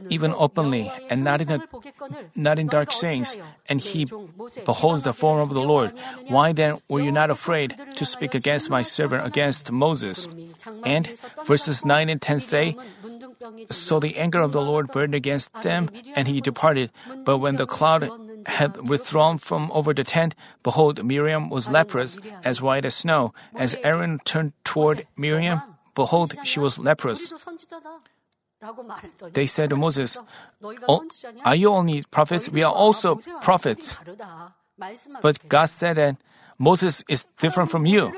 [0.10, 1.60] even openly and not in, a,
[2.36, 3.36] not in dark sayings,
[3.68, 4.06] and he
[4.66, 5.92] beholds the form of the Lord.
[6.28, 10.28] Why then were you not afraid to speak against my servant, against Moses?
[10.86, 11.10] And
[11.46, 12.76] verses 9 and 10 say,
[13.70, 16.92] So the anger of the Lord burned against them, and he departed.
[17.24, 18.10] But when the cloud
[18.46, 23.34] had withdrawn from over the tent, behold, Miriam was leprous, as white as snow.
[23.56, 25.62] As Aaron turned toward Miriam,
[25.96, 27.34] behold, she was leprous.
[29.32, 30.18] They said to Moses,
[30.88, 31.08] oh,
[31.46, 32.50] Are you only prophets?
[32.50, 33.96] We are also prophets.
[35.22, 36.18] But God said that
[36.58, 38.12] Moses is different from you.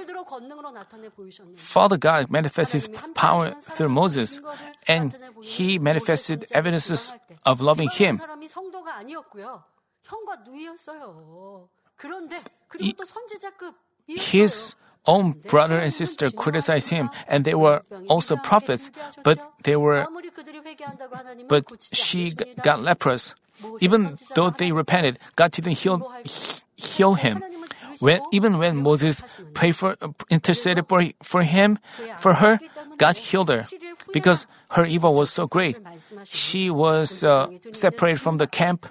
[1.55, 4.39] Father God manifested his power through Moses,
[4.87, 7.13] and he manifested evidences
[7.45, 8.19] of loving him.
[14.07, 14.75] His
[15.05, 18.91] own brother and sister criticized him, and they were also prophets,
[19.23, 20.07] but they were,
[21.47, 22.31] but she
[22.63, 23.35] got leprous.
[23.79, 26.11] Even though they repented, God didn't heal,
[26.75, 27.43] heal him.
[27.99, 29.21] When, even when Moses
[29.53, 29.95] prayed for,
[30.29, 31.77] interceded for, for him,
[32.17, 32.59] for her,
[32.97, 33.61] God healed her
[34.13, 35.79] because her evil was so great.
[36.25, 38.87] She was uh, separated from the camp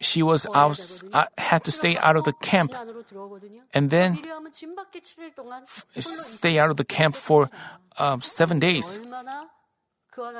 [0.00, 2.72] she was out, uh, had to stay out of the camp
[3.74, 4.18] and then
[5.98, 7.50] stay out of the camp for
[7.98, 8.98] uh, seven days.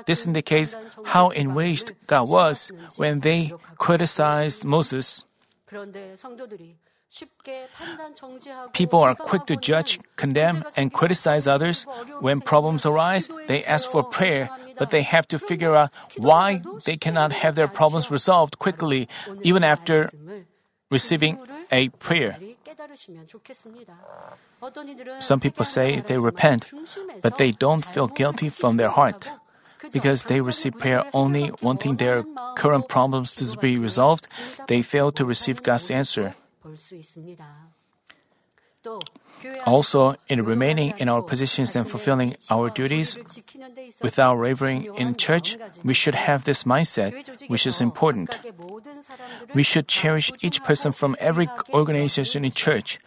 [0.06, 5.26] This indicates how enraged God was when they criticized Moses.
[8.72, 11.86] People are quick to judge, condemn, and criticize others.
[12.20, 16.96] When problems arise, they ask for prayer, but they have to figure out why they
[16.96, 19.08] cannot have their problems resolved quickly,
[19.42, 20.10] even after
[20.90, 21.38] receiving
[21.70, 22.36] a prayer.
[25.20, 26.72] Some people say they repent,
[27.22, 29.30] but they don't feel guilty from their heart.
[29.92, 32.24] Because they receive prayer only wanting their
[32.56, 34.26] current problems to be resolved,
[34.66, 36.34] they fail to receive God's answer.
[39.66, 43.16] Also, in remaining in our positions and fulfilling our duties
[44.02, 47.12] without wavering in church, we should have this mindset,
[47.48, 48.38] which is important.
[49.54, 52.98] We should cherish each person from every organization in church.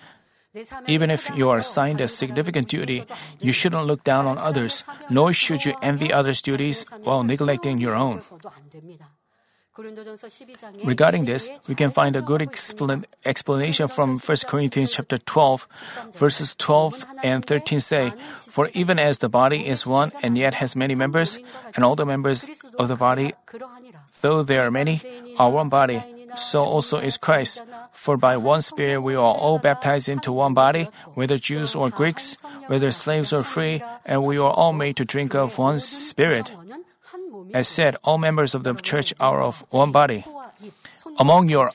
[0.88, 3.06] Even if you are assigned a significant duty,
[3.40, 7.94] you shouldn't look down on others, nor should you envy others' duties while neglecting your
[7.94, 8.22] own.
[10.84, 15.68] Regarding this, we can find a good explan- explanation from 1 Corinthians chapter 12,
[16.18, 18.12] verses 12 and 13 say,
[18.50, 21.38] For even as the body is one and yet has many members,
[21.76, 22.48] and all the members
[22.80, 23.34] of the body,
[24.22, 25.02] though there are many,
[25.38, 26.02] are one body,
[26.36, 27.62] so also is Christ.
[27.92, 32.38] For by one Spirit we are all baptized into one body, whether Jews or Greeks,
[32.68, 36.52] whether slaves or free, and we are all made to drink of one Spirit.
[37.54, 40.26] As said, all members of the church are of one body.
[41.20, 41.72] Among your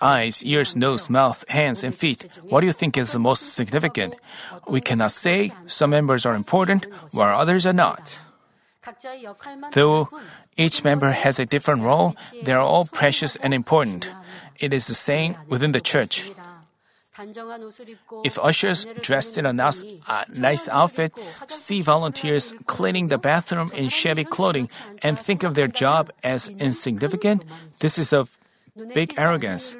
[0.00, 4.14] eyes, ears, nose, mouth, hands, and feet, what do you think is the most significant?
[4.68, 8.18] We cannot say some members are important while others are not.
[9.72, 10.08] Though
[10.56, 14.10] each member has a different role, they are all precious and important.
[14.58, 16.30] It is the same within the church.
[18.24, 21.12] If ushers dressed in a nice, uh, nice outfit
[21.48, 24.70] see volunteers cleaning the bathroom in shabby clothing
[25.02, 27.44] and think of their job as insignificant,
[27.80, 28.38] this is of
[28.94, 29.76] big arrogance.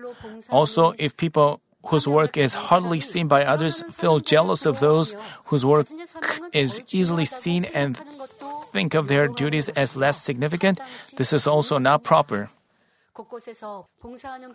[0.51, 5.15] Also, if people whose work is hardly seen by others feel jealous of those
[5.47, 5.89] whose work
[6.53, 7.99] is easily seen and
[8.73, 10.79] think of their duties as less significant,
[11.17, 12.49] this is also not proper.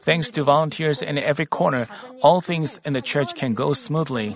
[0.02, 1.88] Thanks to volunteers in every corner,
[2.22, 4.36] all things in the church can go smoothly.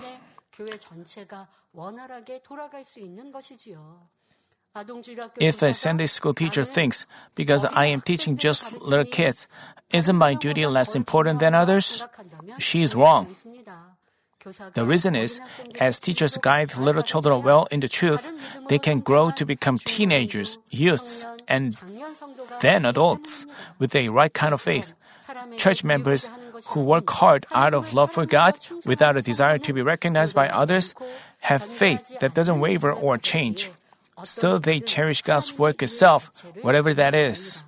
[5.40, 9.48] If a Sunday school teacher thinks, because I am teaching just little kids,
[9.92, 12.02] isn't my duty less important than others?
[12.58, 13.34] She is wrong.
[14.74, 15.40] The reason is,
[15.78, 18.32] as teachers guide little children well in the truth,
[18.68, 21.76] they can grow to become teenagers, youths, and
[22.60, 23.46] then adults
[23.78, 24.94] with a right kind of faith.
[25.56, 26.28] Church members
[26.70, 30.48] who work hard out of love for God without a desire to be recognized by
[30.48, 30.94] others
[31.40, 33.70] have faith that doesn't waver or change.
[34.24, 37.62] So they cherish God's work itself, whatever that is.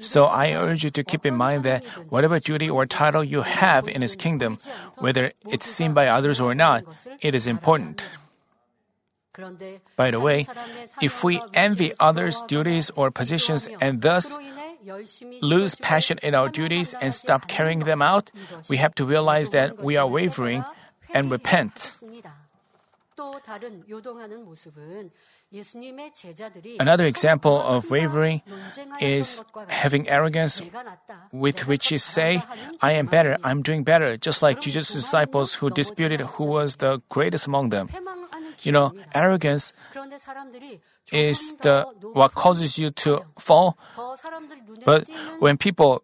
[0.00, 3.88] So I urge you to keep in mind that whatever duty or title you have
[3.88, 4.58] in His kingdom,
[4.98, 6.84] whether it's seen by others or not,
[7.20, 8.08] it is important.
[9.96, 10.46] By the way,
[11.02, 14.38] if we envy others' duties or positions and thus
[15.42, 18.30] lose passion in our duties and stop carrying them out,
[18.70, 20.64] we have to realize that we are wavering
[21.12, 21.92] and repent.
[26.78, 28.42] Another example of wavering
[29.00, 30.62] is having arrogance
[31.32, 32.42] with which you say,
[32.82, 37.00] I am better, I'm doing better, just like Jesus' disciples who disputed who was the
[37.08, 37.88] greatest among them.
[38.62, 39.72] You know, arrogance
[41.12, 43.78] is the what causes you to fall.
[44.84, 46.02] But when people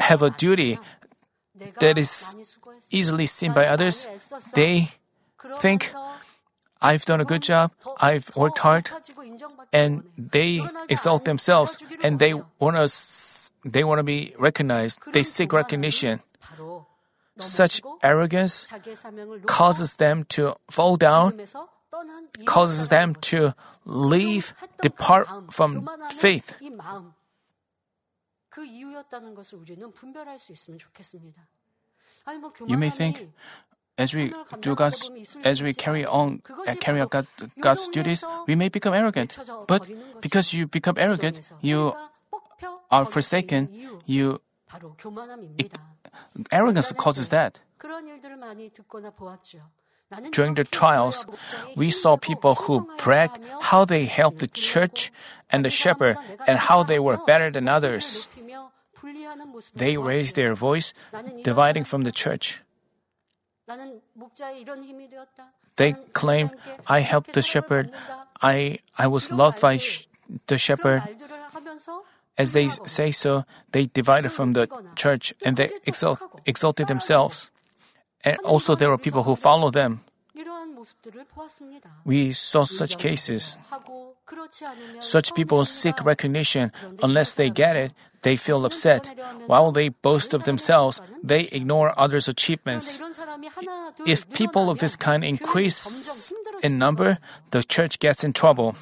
[0.00, 0.78] have a duty
[1.80, 2.34] that is
[2.90, 4.06] easily seen by others,
[4.54, 4.88] they
[5.60, 5.92] think
[6.80, 8.90] I've done a good job, I've worked hard,
[9.72, 15.00] and they exalt themselves and they want us they want to be recognized.
[15.12, 16.20] They seek recognition.
[17.38, 18.66] Such arrogance
[19.46, 21.40] causes them to fall down,
[22.44, 23.54] causes them to
[23.84, 26.54] leave, depart from faith.
[32.66, 33.30] You may think,
[33.98, 35.10] as we do God's,
[35.44, 37.26] as we carry on, uh, carry out God,
[37.60, 39.36] God's duties, we may become arrogant.
[39.66, 39.86] But
[40.20, 41.92] because you become arrogant, you
[42.90, 43.68] are forsaken.
[44.06, 44.40] You
[45.58, 45.76] it,
[46.52, 47.58] arrogance causes that.
[50.30, 51.26] During the trials,
[51.76, 55.12] we saw people who bragged how they helped the church
[55.50, 58.26] and the shepherd and how they were better than others.
[59.74, 60.94] They raised their voice,
[61.42, 62.62] dividing from the church.
[65.76, 66.50] They claim,
[66.86, 67.90] I helped the shepherd,
[68.42, 70.08] I, I was loved by sh-
[70.46, 71.02] the shepherd.
[72.36, 77.50] As they say so, they divided from the church and they exalt, exalted themselves.
[78.24, 80.00] And also there were people who follow them.
[82.04, 83.56] We saw such cases.
[85.00, 86.72] Such people seek recognition.
[87.02, 89.06] Unless they get it, they feel upset.
[89.46, 93.00] While they boast of themselves, they ignore others' achievements.
[94.06, 96.32] If people of this kind increase
[96.62, 97.18] in number,
[97.50, 98.74] the church gets in trouble.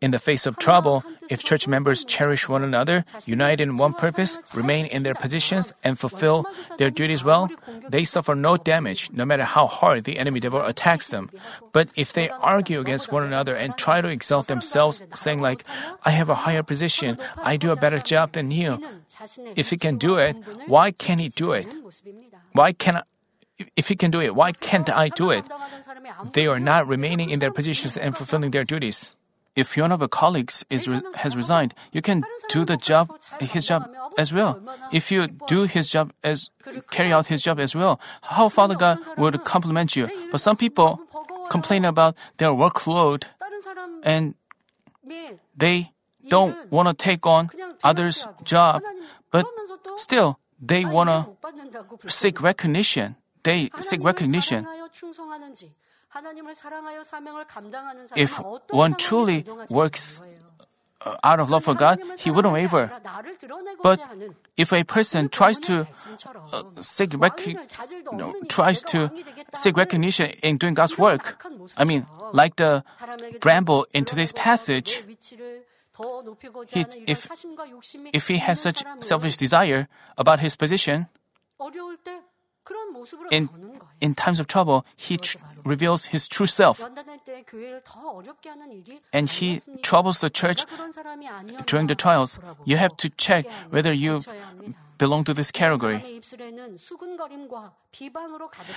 [0.00, 4.36] In the face of trouble, if church members cherish one another, unite in one purpose,
[4.52, 6.44] remain in their positions, and fulfill
[6.78, 7.48] their duties well,
[7.88, 11.30] they suffer no damage, no matter how hard the enemy devil attacks them.
[11.72, 15.64] But if they argue against one another and try to exalt themselves, saying like,
[16.04, 18.80] I have a higher position, I do a better job than you.
[19.54, 20.36] If he can do it,
[20.66, 21.66] why can't he do it?
[22.52, 23.04] Why can't
[23.76, 25.44] if he can do it, why can't I do it?
[26.32, 29.14] They are not remaining in their positions and fulfilling their duties.
[29.56, 33.08] If one of your colleagues is re- has resigned, you can do the job,
[33.40, 33.88] his job
[34.18, 34.60] as well.
[34.92, 36.50] If you do his job as
[36.90, 40.08] carry out his job as well, how Father God would compliment you.
[40.30, 41.00] But some people
[41.48, 43.24] complain about their workload,
[44.02, 44.34] and
[45.56, 45.92] they
[46.28, 47.48] don't want to take on
[47.82, 48.82] others' job,
[49.30, 49.46] but
[49.96, 53.16] still they want to seek recognition
[53.46, 54.66] they seek recognition.
[58.16, 58.40] If
[58.70, 60.22] one truly works
[61.04, 62.90] uh, out of love for God, he wouldn't waver.
[63.82, 64.00] But
[64.56, 65.86] if a person tries to
[66.52, 67.54] uh, seek rec-
[68.12, 69.12] no, tries to
[69.52, 71.44] seek recognition in doing God's work,
[71.76, 72.82] I mean, like the
[73.40, 75.04] bramble in today's passage,
[76.72, 77.28] he, if,
[78.12, 79.88] if he has such selfish desire
[80.18, 81.06] about his position,
[83.30, 83.48] in,
[84.00, 86.82] in times of trouble, he tr- reveals his true self.
[89.12, 90.64] And he troubles the church
[91.66, 92.38] during the trials.
[92.64, 94.20] You have to check whether you
[94.98, 96.20] belong to this category.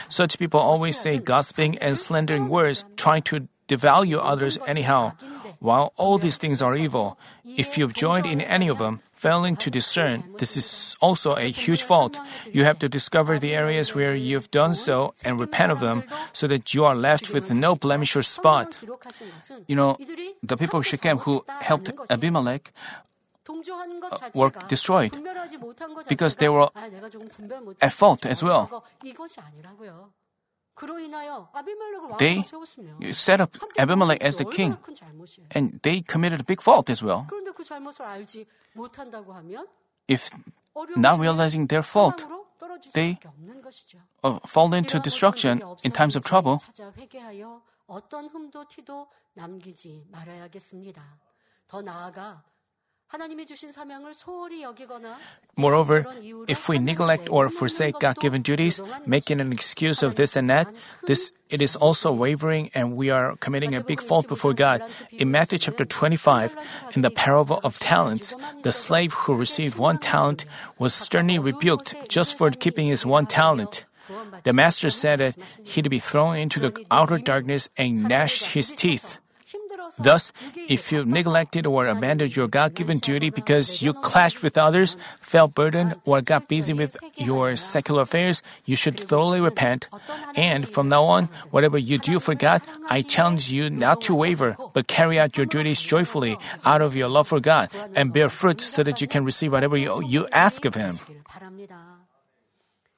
[0.09, 5.13] Such people always say gossiping and slandering words, trying to devalue others anyhow.
[5.59, 9.70] While all these things are evil, if you've joined in any of them, Failing to
[9.70, 12.17] discern, this is also a huge fault.
[12.53, 16.47] You have to discover the areas where you've done so and repent of them so
[16.47, 18.78] that you are left with no blemish or spot.
[19.67, 19.97] You know,
[20.41, 22.72] the people of Shechem who helped Abimelech
[23.49, 25.11] uh, were destroyed
[26.07, 26.70] because they were
[27.82, 28.86] at fault as well.
[32.19, 32.43] They
[33.13, 34.77] set up Abimelech as the king,
[35.51, 37.27] and they committed a big fault as well.
[40.07, 40.30] If
[40.95, 42.25] not realizing their fault,
[42.93, 43.19] they
[44.23, 46.61] uh, fall into destruction in times of trouble.
[55.55, 56.05] Moreover,
[56.47, 60.72] if we neglect or forsake God-given duties, making an excuse of this and that,
[61.05, 64.84] this it is also wavering and we are committing a big fault before God.
[65.12, 66.55] In Matthew chapter 25,
[66.93, 70.45] in the parable of talents, the slave who received one talent
[70.78, 73.86] was sternly rebuked just for keeping his one talent.
[74.43, 79.18] The master said that he'd be thrown into the outer darkness and gnash his teeth.
[79.97, 80.31] Thus,
[80.67, 85.55] if you neglected or abandoned your God given duty because you clashed with others, felt
[85.55, 89.87] burdened, or got busy with your secular affairs, you should thoroughly repent.
[90.35, 94.55] And from now on, whatever you do for God, I challenge you not to waver,
[94.73, 98.61] but carry out your duties joyfully out of your love for God and bear fruit
[98.61, 100.99] so that you can receive whatever you, you ask of Him.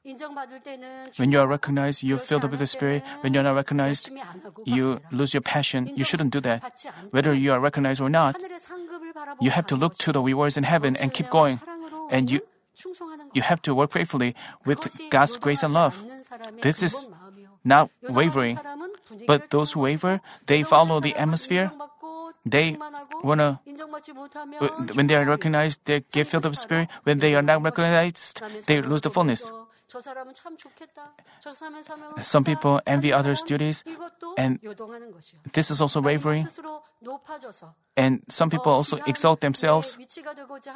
[0.03, 3.03] When you are recognized, you're filled up with the Spirit.
[3.21, 4.09] When you're not recognized,
[4.65, 5.91] you lose your passion.
[5.95, 6.63] You shouldn't do that.
[7.11, 8.35] Whether you are recognized or not,
[9.39, 11.59] you have to look to the rewards in heaven and keep going.
[12.09, 12.41] And you,
[13.33, 14.35] you have to work faithfully
[14.65, 14.81] with
[15.11, 16.03] God's grace and love.
[16.61, 17.07] This is
[17.63, 18.57] not wavering.
[19.27, 21.71] But those who waver, they follow the atmosphere.
[22.43, 22.75] They
[23.21, 23.61] wanna,
[24.95, 26.89] when they are recognized, they get filled up with spirit.
[27.03, 29.51] When they are not recognized, they lose the fullness.
[32.21, 33.83] Some people envy others' duties,
[34.37, 34.59] and
[35.53, 36.47] this is also wavering.
[37.97, 39.97] And some people also exalt themselves,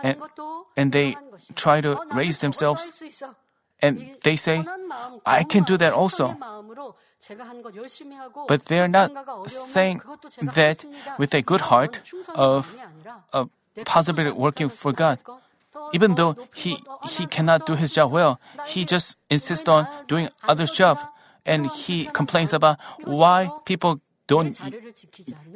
[0.03, 0.17] and,
[0.75, 1.15] and they
[1.55, 2.91] try to raise themselves,
[3.81, 4.63] and they say,
[5.25, 6.35] I can do that also.
[8.47, 9.11] But they are not
[9.47, 10.01] saying
[10.53, 10.85] that
[11.17, 12.01] with a good heart
[12.35, 12.75] of,
[13.33, 13.49] of
[13.85, 15.19] possibly working for God.
[15.93, 16.77] Even though he,
[17.09, 20.97] he cannot do his job well, he just insists on doing others' job.
[21.45, 24.57] And he complains about why people don't,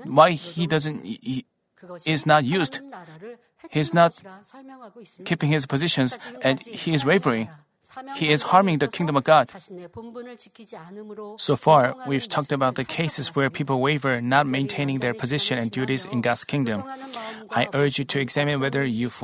[0.05, 1.45] why he doesn't, he
[2.05, 2.79] is not used.
[3.71, 4.21] He's not
[5.25, 7.49] keeping his positions and he is wavering.
[8.15, 9.49] He is harming the kingdom of God.
[11.37, 15.71] So far, we've talked about the cases where people waver, not maintaining their position and
[15.71, 16.83] duties in God's kingdom.
[17.49, 19.21] I urge you to examine whether you've,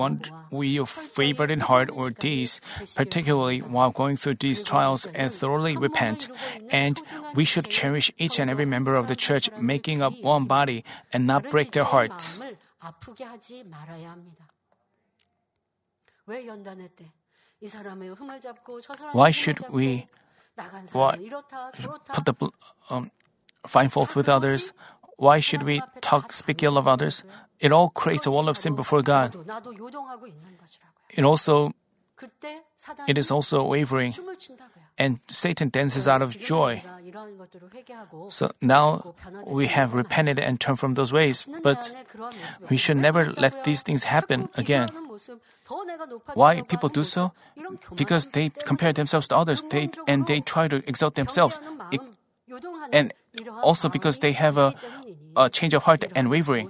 [0.51, 2.59] you've wavered in heart or deeds,
[2.95, 6.27] particularly while going through these trials, and thoroughly repent.
[6.71, 6.99] And
[7.35, 11.27] we should cherish each and every member of the church, making up one body, and
[11.27, 12.39] not break their hearts.
[19.13, 20.07] Why should we
[20.91, 21.17] why,
[22.13, 22.33] put the
[22.89, 23.11] um,
[23.67, 24.71] find fault with others?
[25.17, 27.23] Why should we talk, speak ill of others?
[27.59, 29.35] It all creates a wall of sin before God.
[31.09, 31.73] It also,
[33.07, 34.13] it is also wavering,
[34.97, 36.83] and Satan dances out of joy.
[38.29, 41.91] So now we have repented and turned from those ways, but
[42.69, 44.91] we should never let these things happen again.
[46.33, 47.31] Why people do so?
[47.95, 51.59] Because they compare themselves to others, they, and they try to exalt themselves.
[51.91, 52.01] It,
[52.91, 53.13] and
[53.63, 54.73] also because they have a,
[55.35, 56.69] a change of heart and wavering.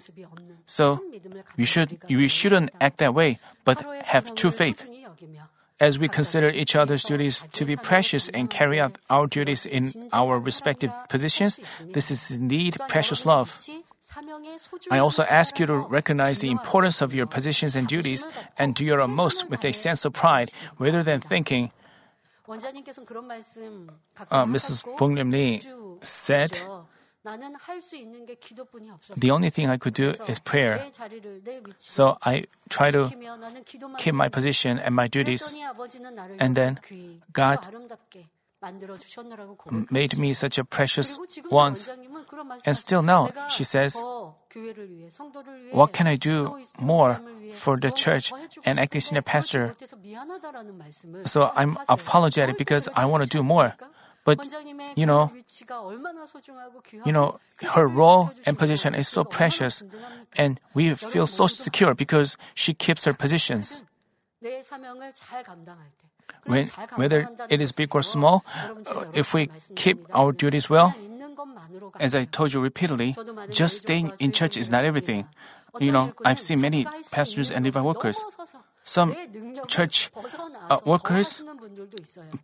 [0.66, 1.02] So
[1.58, 4.86] we should we shouldn't act that way, but have true faith.
[5.80, 9.91] As we consider each other's duties to be precious and carry out our duties in
[10.14, 11.60] our respective positions,
[11.91, 13.60] this is indeed precious love.
[14.91, 18.26] I also ask you to recognize the importance of your positions and duties
[18.57, 21.72] and do your utmost with a sense of pride rather than thinking,
[22.47, 22.53] uh,
[24.45, 24.84] Mrs.
[24.97, 25.61] Bong Lee
[26.01, 26.61] said,
[29.18, 30.86] the only thing I could do is prayer.
[31.80, 33.09] So I try to
[33.97, 35.55] keep my position and my duties.
[36.39, 36.80] And then
[37.34, 37.66] God
[39.91, 41.20] made me such a precious
[41.51, 41.89] once.
[42.66, 44.01] And still now, she says,
[45.72, 47.20] What can I do more
[47.53, 48.32] for the church
[48.63, 49.76] and acting senior pastor?
[51.26, 53.76] So I'm apologetic because I want to do more.
[54.26, 54.41] But
[54.95, 55.32] you know,
[57.05, 59.84] you know, her role and position is so precious,
[60.36, 63.84] and we feel so secure because she keeps her positions.
[66.46, 68.46] When, whether it is big or small,
[68.86, 70.94] uh, if we keep our duties well,
[72.00, 73.16] as I told you repeatedly,
[73.50, 75.28] just staying in church is not everything.
[75.80, 78.22] You know, I've seen many pastors and Levi workers.
[78.84, 79.16] Some
[79.68, 80.12] church
[80.70, 81.42] uh, workers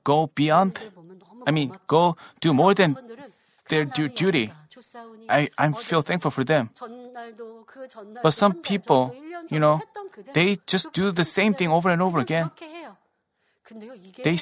[0.03, 0.79] go beyond,
[1.45, 2.97] I mean, go do more than
[3.69, 4.51] their due duty.
[5.29, 6.71] I, I feel thankful for them.
[8.23, 9.15] But some people,
[9.49, 9.81] you know,
[10.33, 12.51] they just do the same thing over and over again.
[14.23, 14.37] They,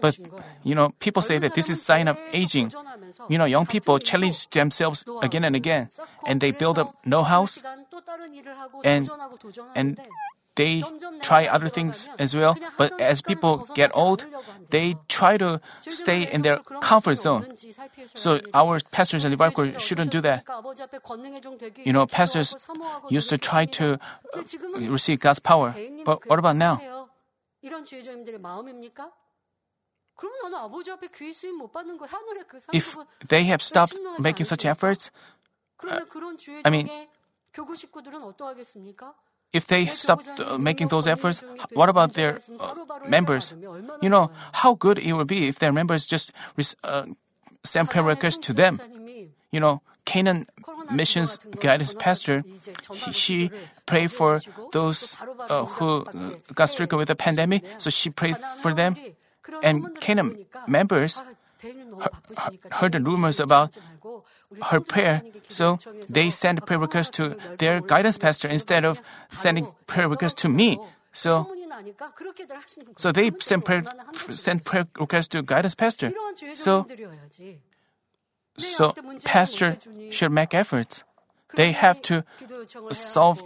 [0.00, 0.18] but
[0.62, 2.72] you know, people say that this is sign of aging.
[3.28, 5.88] You know, young people challenge themselves again and again,
[6.26, 7.62] and they build up know-hows,
[8.84, 9.10] and
[9.74, 9.98] and
[10.54, 10.84] they
[11.20, 12.56] try other things as well.
[12.78, 14.24] But as people get old,
[14.70, 17.56] they try to stay in their comfort zone.
[18.14, 20.44] So our pastors and Levi shouldn't do that.
[21.84, 22.54] You know, pastors
[23.10, 23.98] used to try to
[24.32, 24.42] uh,
[24.78, 25.74] receive God's power.
[26.04, 26.78] But what about now?
[32.72, 32.96] If
[33.28, 35.10] they have stopped making such efforts,
[35.88, 36.00] uh,
[36.64, 36.90] I mean,
[39.52, 41.42] if they stopped uh, making those efforts,
[41.72, 42.74] what about their uh,
[43.06, 43.54] members?
[44.00, 46.32] You know, how good it would be if their members just
[46.82, 47.06] uh,
[47.62, 48.80] send prayer requests to them.
[49.50, 50.46] You know, Canaan
[50.90, 52.44] Missions Guidance Pastor,
[53.12, 53.50] she
[53.86, 54.40] prayed for
[54.72, 55.16] those
[55.48, 56.04] uh, who
[56.54, 58.96] got stricken with the pandemic, so she prayed for them.
[59.62, 61.20] And Canaan members
[62.70, 63.76] heard the rumors about
[64.62, 65.78] her prayer, so
[66.08, 69.00] they sent prayer requests to their guidance pastor instead of
[69.32, 70.78] sending prayer requests to me.
[71.12, 71.48] So,
[72.96, 73.84] so they sent prayer,
[74.30, 76.12] sent prayer requests to guidance pastor.
[76.54, 76.86] So,
[78.56, 78.94] so
[79.24, 79.78] pastor
[80.10, 81.04] should make efforts.
[81.54, 82.24] They have to
[82.90, 83.42] solve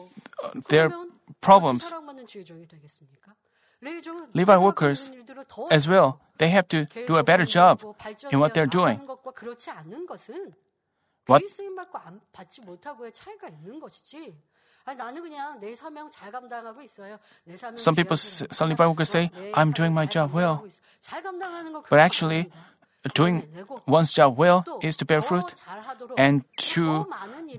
[0.68, 0.90] their
[1.40, 1.92] problems.
[4.34, 5.12] Levi workers
[5.70, 7.82] as well, they have to do a better job
[8.30, 9.00] in what they're doing.
[11.26, 11.42] What?
[17.76, 20.66] Some people, some Levi workers say, I'm doing my job well.
[21.90, 22.50] But actually,
[23.14, 23.42] doing
[23.86, 25.52] one's job well is to bear fruit
[26.16, 27.06] and to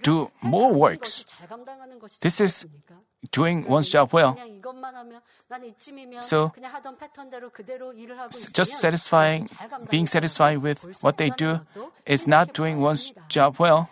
[0.02, 1.26] do more works.
[2.22, 2.66] This is
[3.32, 4.38] doing one's job well.
[6.20, 6.52] So,
[8.54, 9.50] just satisfying,
[9.90, 11.60] being satisfied with what they do
[12.06, 13.90] is not doing one's job well.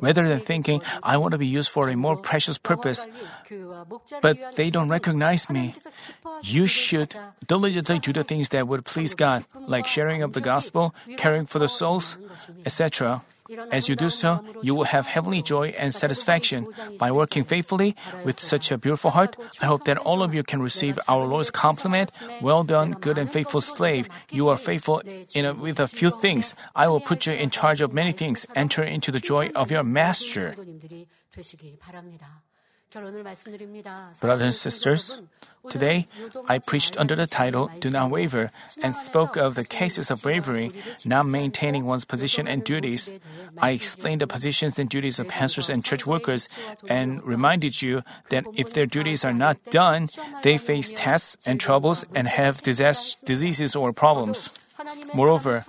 [0.00, 3.06] Rather than thinking, I want to be used for a more precious purpose,
[4.20, 5.74] but they don't recognize me,
[6.42, 7.14] you should
[7.46, 11.58] diligently do the things that would please God, like sharing of the gospel, caring for
[11.58, 12.16] the souls,
[12.66, 13.22] etc.
[13.70, 16.66] As you do so, you will have heavenly joy and satisfaction.
[16.98, 20.62] By working faithfully with such a beautiful heart, I hope that all of you can
[20.62, 22.10] receive our Lord's compliment.
[22.40, 24.08] Well done, good and faithful slave.
[24.30, 25.02] You are faithful
[25.34, 26.54] in a, with a few things.
[26.74, 28.46] I will put you in charge of many things.
[28.54, 30.54] Enter into the joy of your master.
[34.20, 35.20] Brothers and sisters,
[35.70, 36.08] today
[36.48, 38.50] I preached under the title Do Not Waver
[38.82, 40.72] and spoke of the cases of wavering,
[41.04, 43.10] not maintaining one's position and duties.
[43.58, 46.48] I explained the positions and duties of pastors and church workers
[46.88, 50.08] and reminded you that if their duties are not done,
[50.42, 54.50] they face tests and troubles and have diseases or problems.
[55.14, 55.64] Moreover,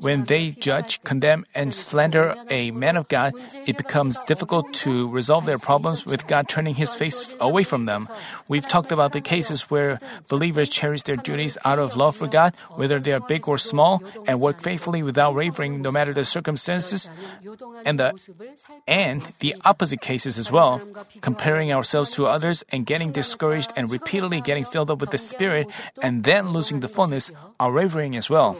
[0.00, 3.34] when they judge, condemn, and slander a man of God,
[3.66, 8.08] it becomes difficult to resolve their problems with God turning his face away from them.
[8.48, 9.98] We've talked about the cases where
[10.28, 14.02] believers cherish their duties out of love for God, whether they are big or small,
[14.26, 17.08] and work faithfully without wavering no matter the circumstances,
[17.84, 18.12] and the
[18.86, 20.80] and the opposite cases as well,
[21.20, 25.68] comparing ourselves to others and getting discouraged and repeatedly getting filled up with the Spirit
[26.02, 28.56] and then losing the fullness are wavering as well.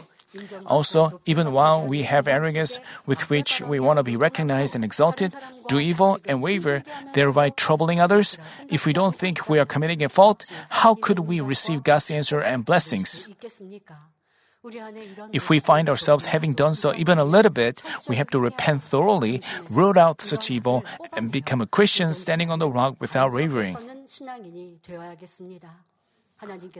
[0.65, 5.33] Also, even while we have arrogance with which we want to be recognized and exalted,
[5.67, 8.37] do evil and waver, thereby troubling others,
[8.69, 12.39] if we don't think we are committing a fault, how could we receive God's answer
[12.39, 13.27] and blessings?
[15.31, 18.83] If we find ourselves having done so even a little bit, we have to repent
[18.83, 23.77] thoroughly, root out such evil, and become a Christian standing on the rock without wavering.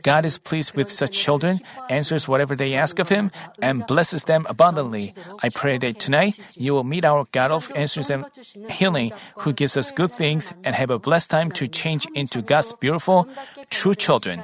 [0.04, 3.32] God is pleased with such children, answers whatever they ask of Him,
[3.62, 5.14] and blesses them abundantly.
[5.44, 8.26] I pray that tonight you will meet our God of answers and
[8.70, 12.74] healing, who gives us good things, and have a blessed time to change into God's
[12.74, 13.28] beautiful,
[13.70, 14.44] true children.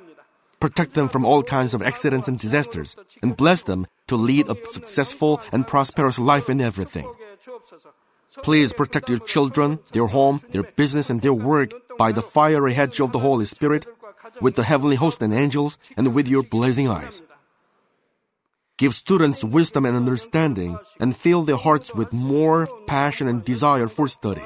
[0.61, 4.55] Protect them from all kinds of accidents and disasters, and bless them to lead a
[4.69, 7.09] successful and prosperous life in everything.
[8.43, 13.01] Please protect your children, their home, their business, and their work by the fiery hedge
[13.01, 13.87] of the Holy Spirit,
[14.39, 17.23] with the heavenly host and angels, and with your blazing eyes.
[18.77, 24.07] Give students wisdom and understanding, and fill their hearts with more passion and desire for
[24.07, 24.45] study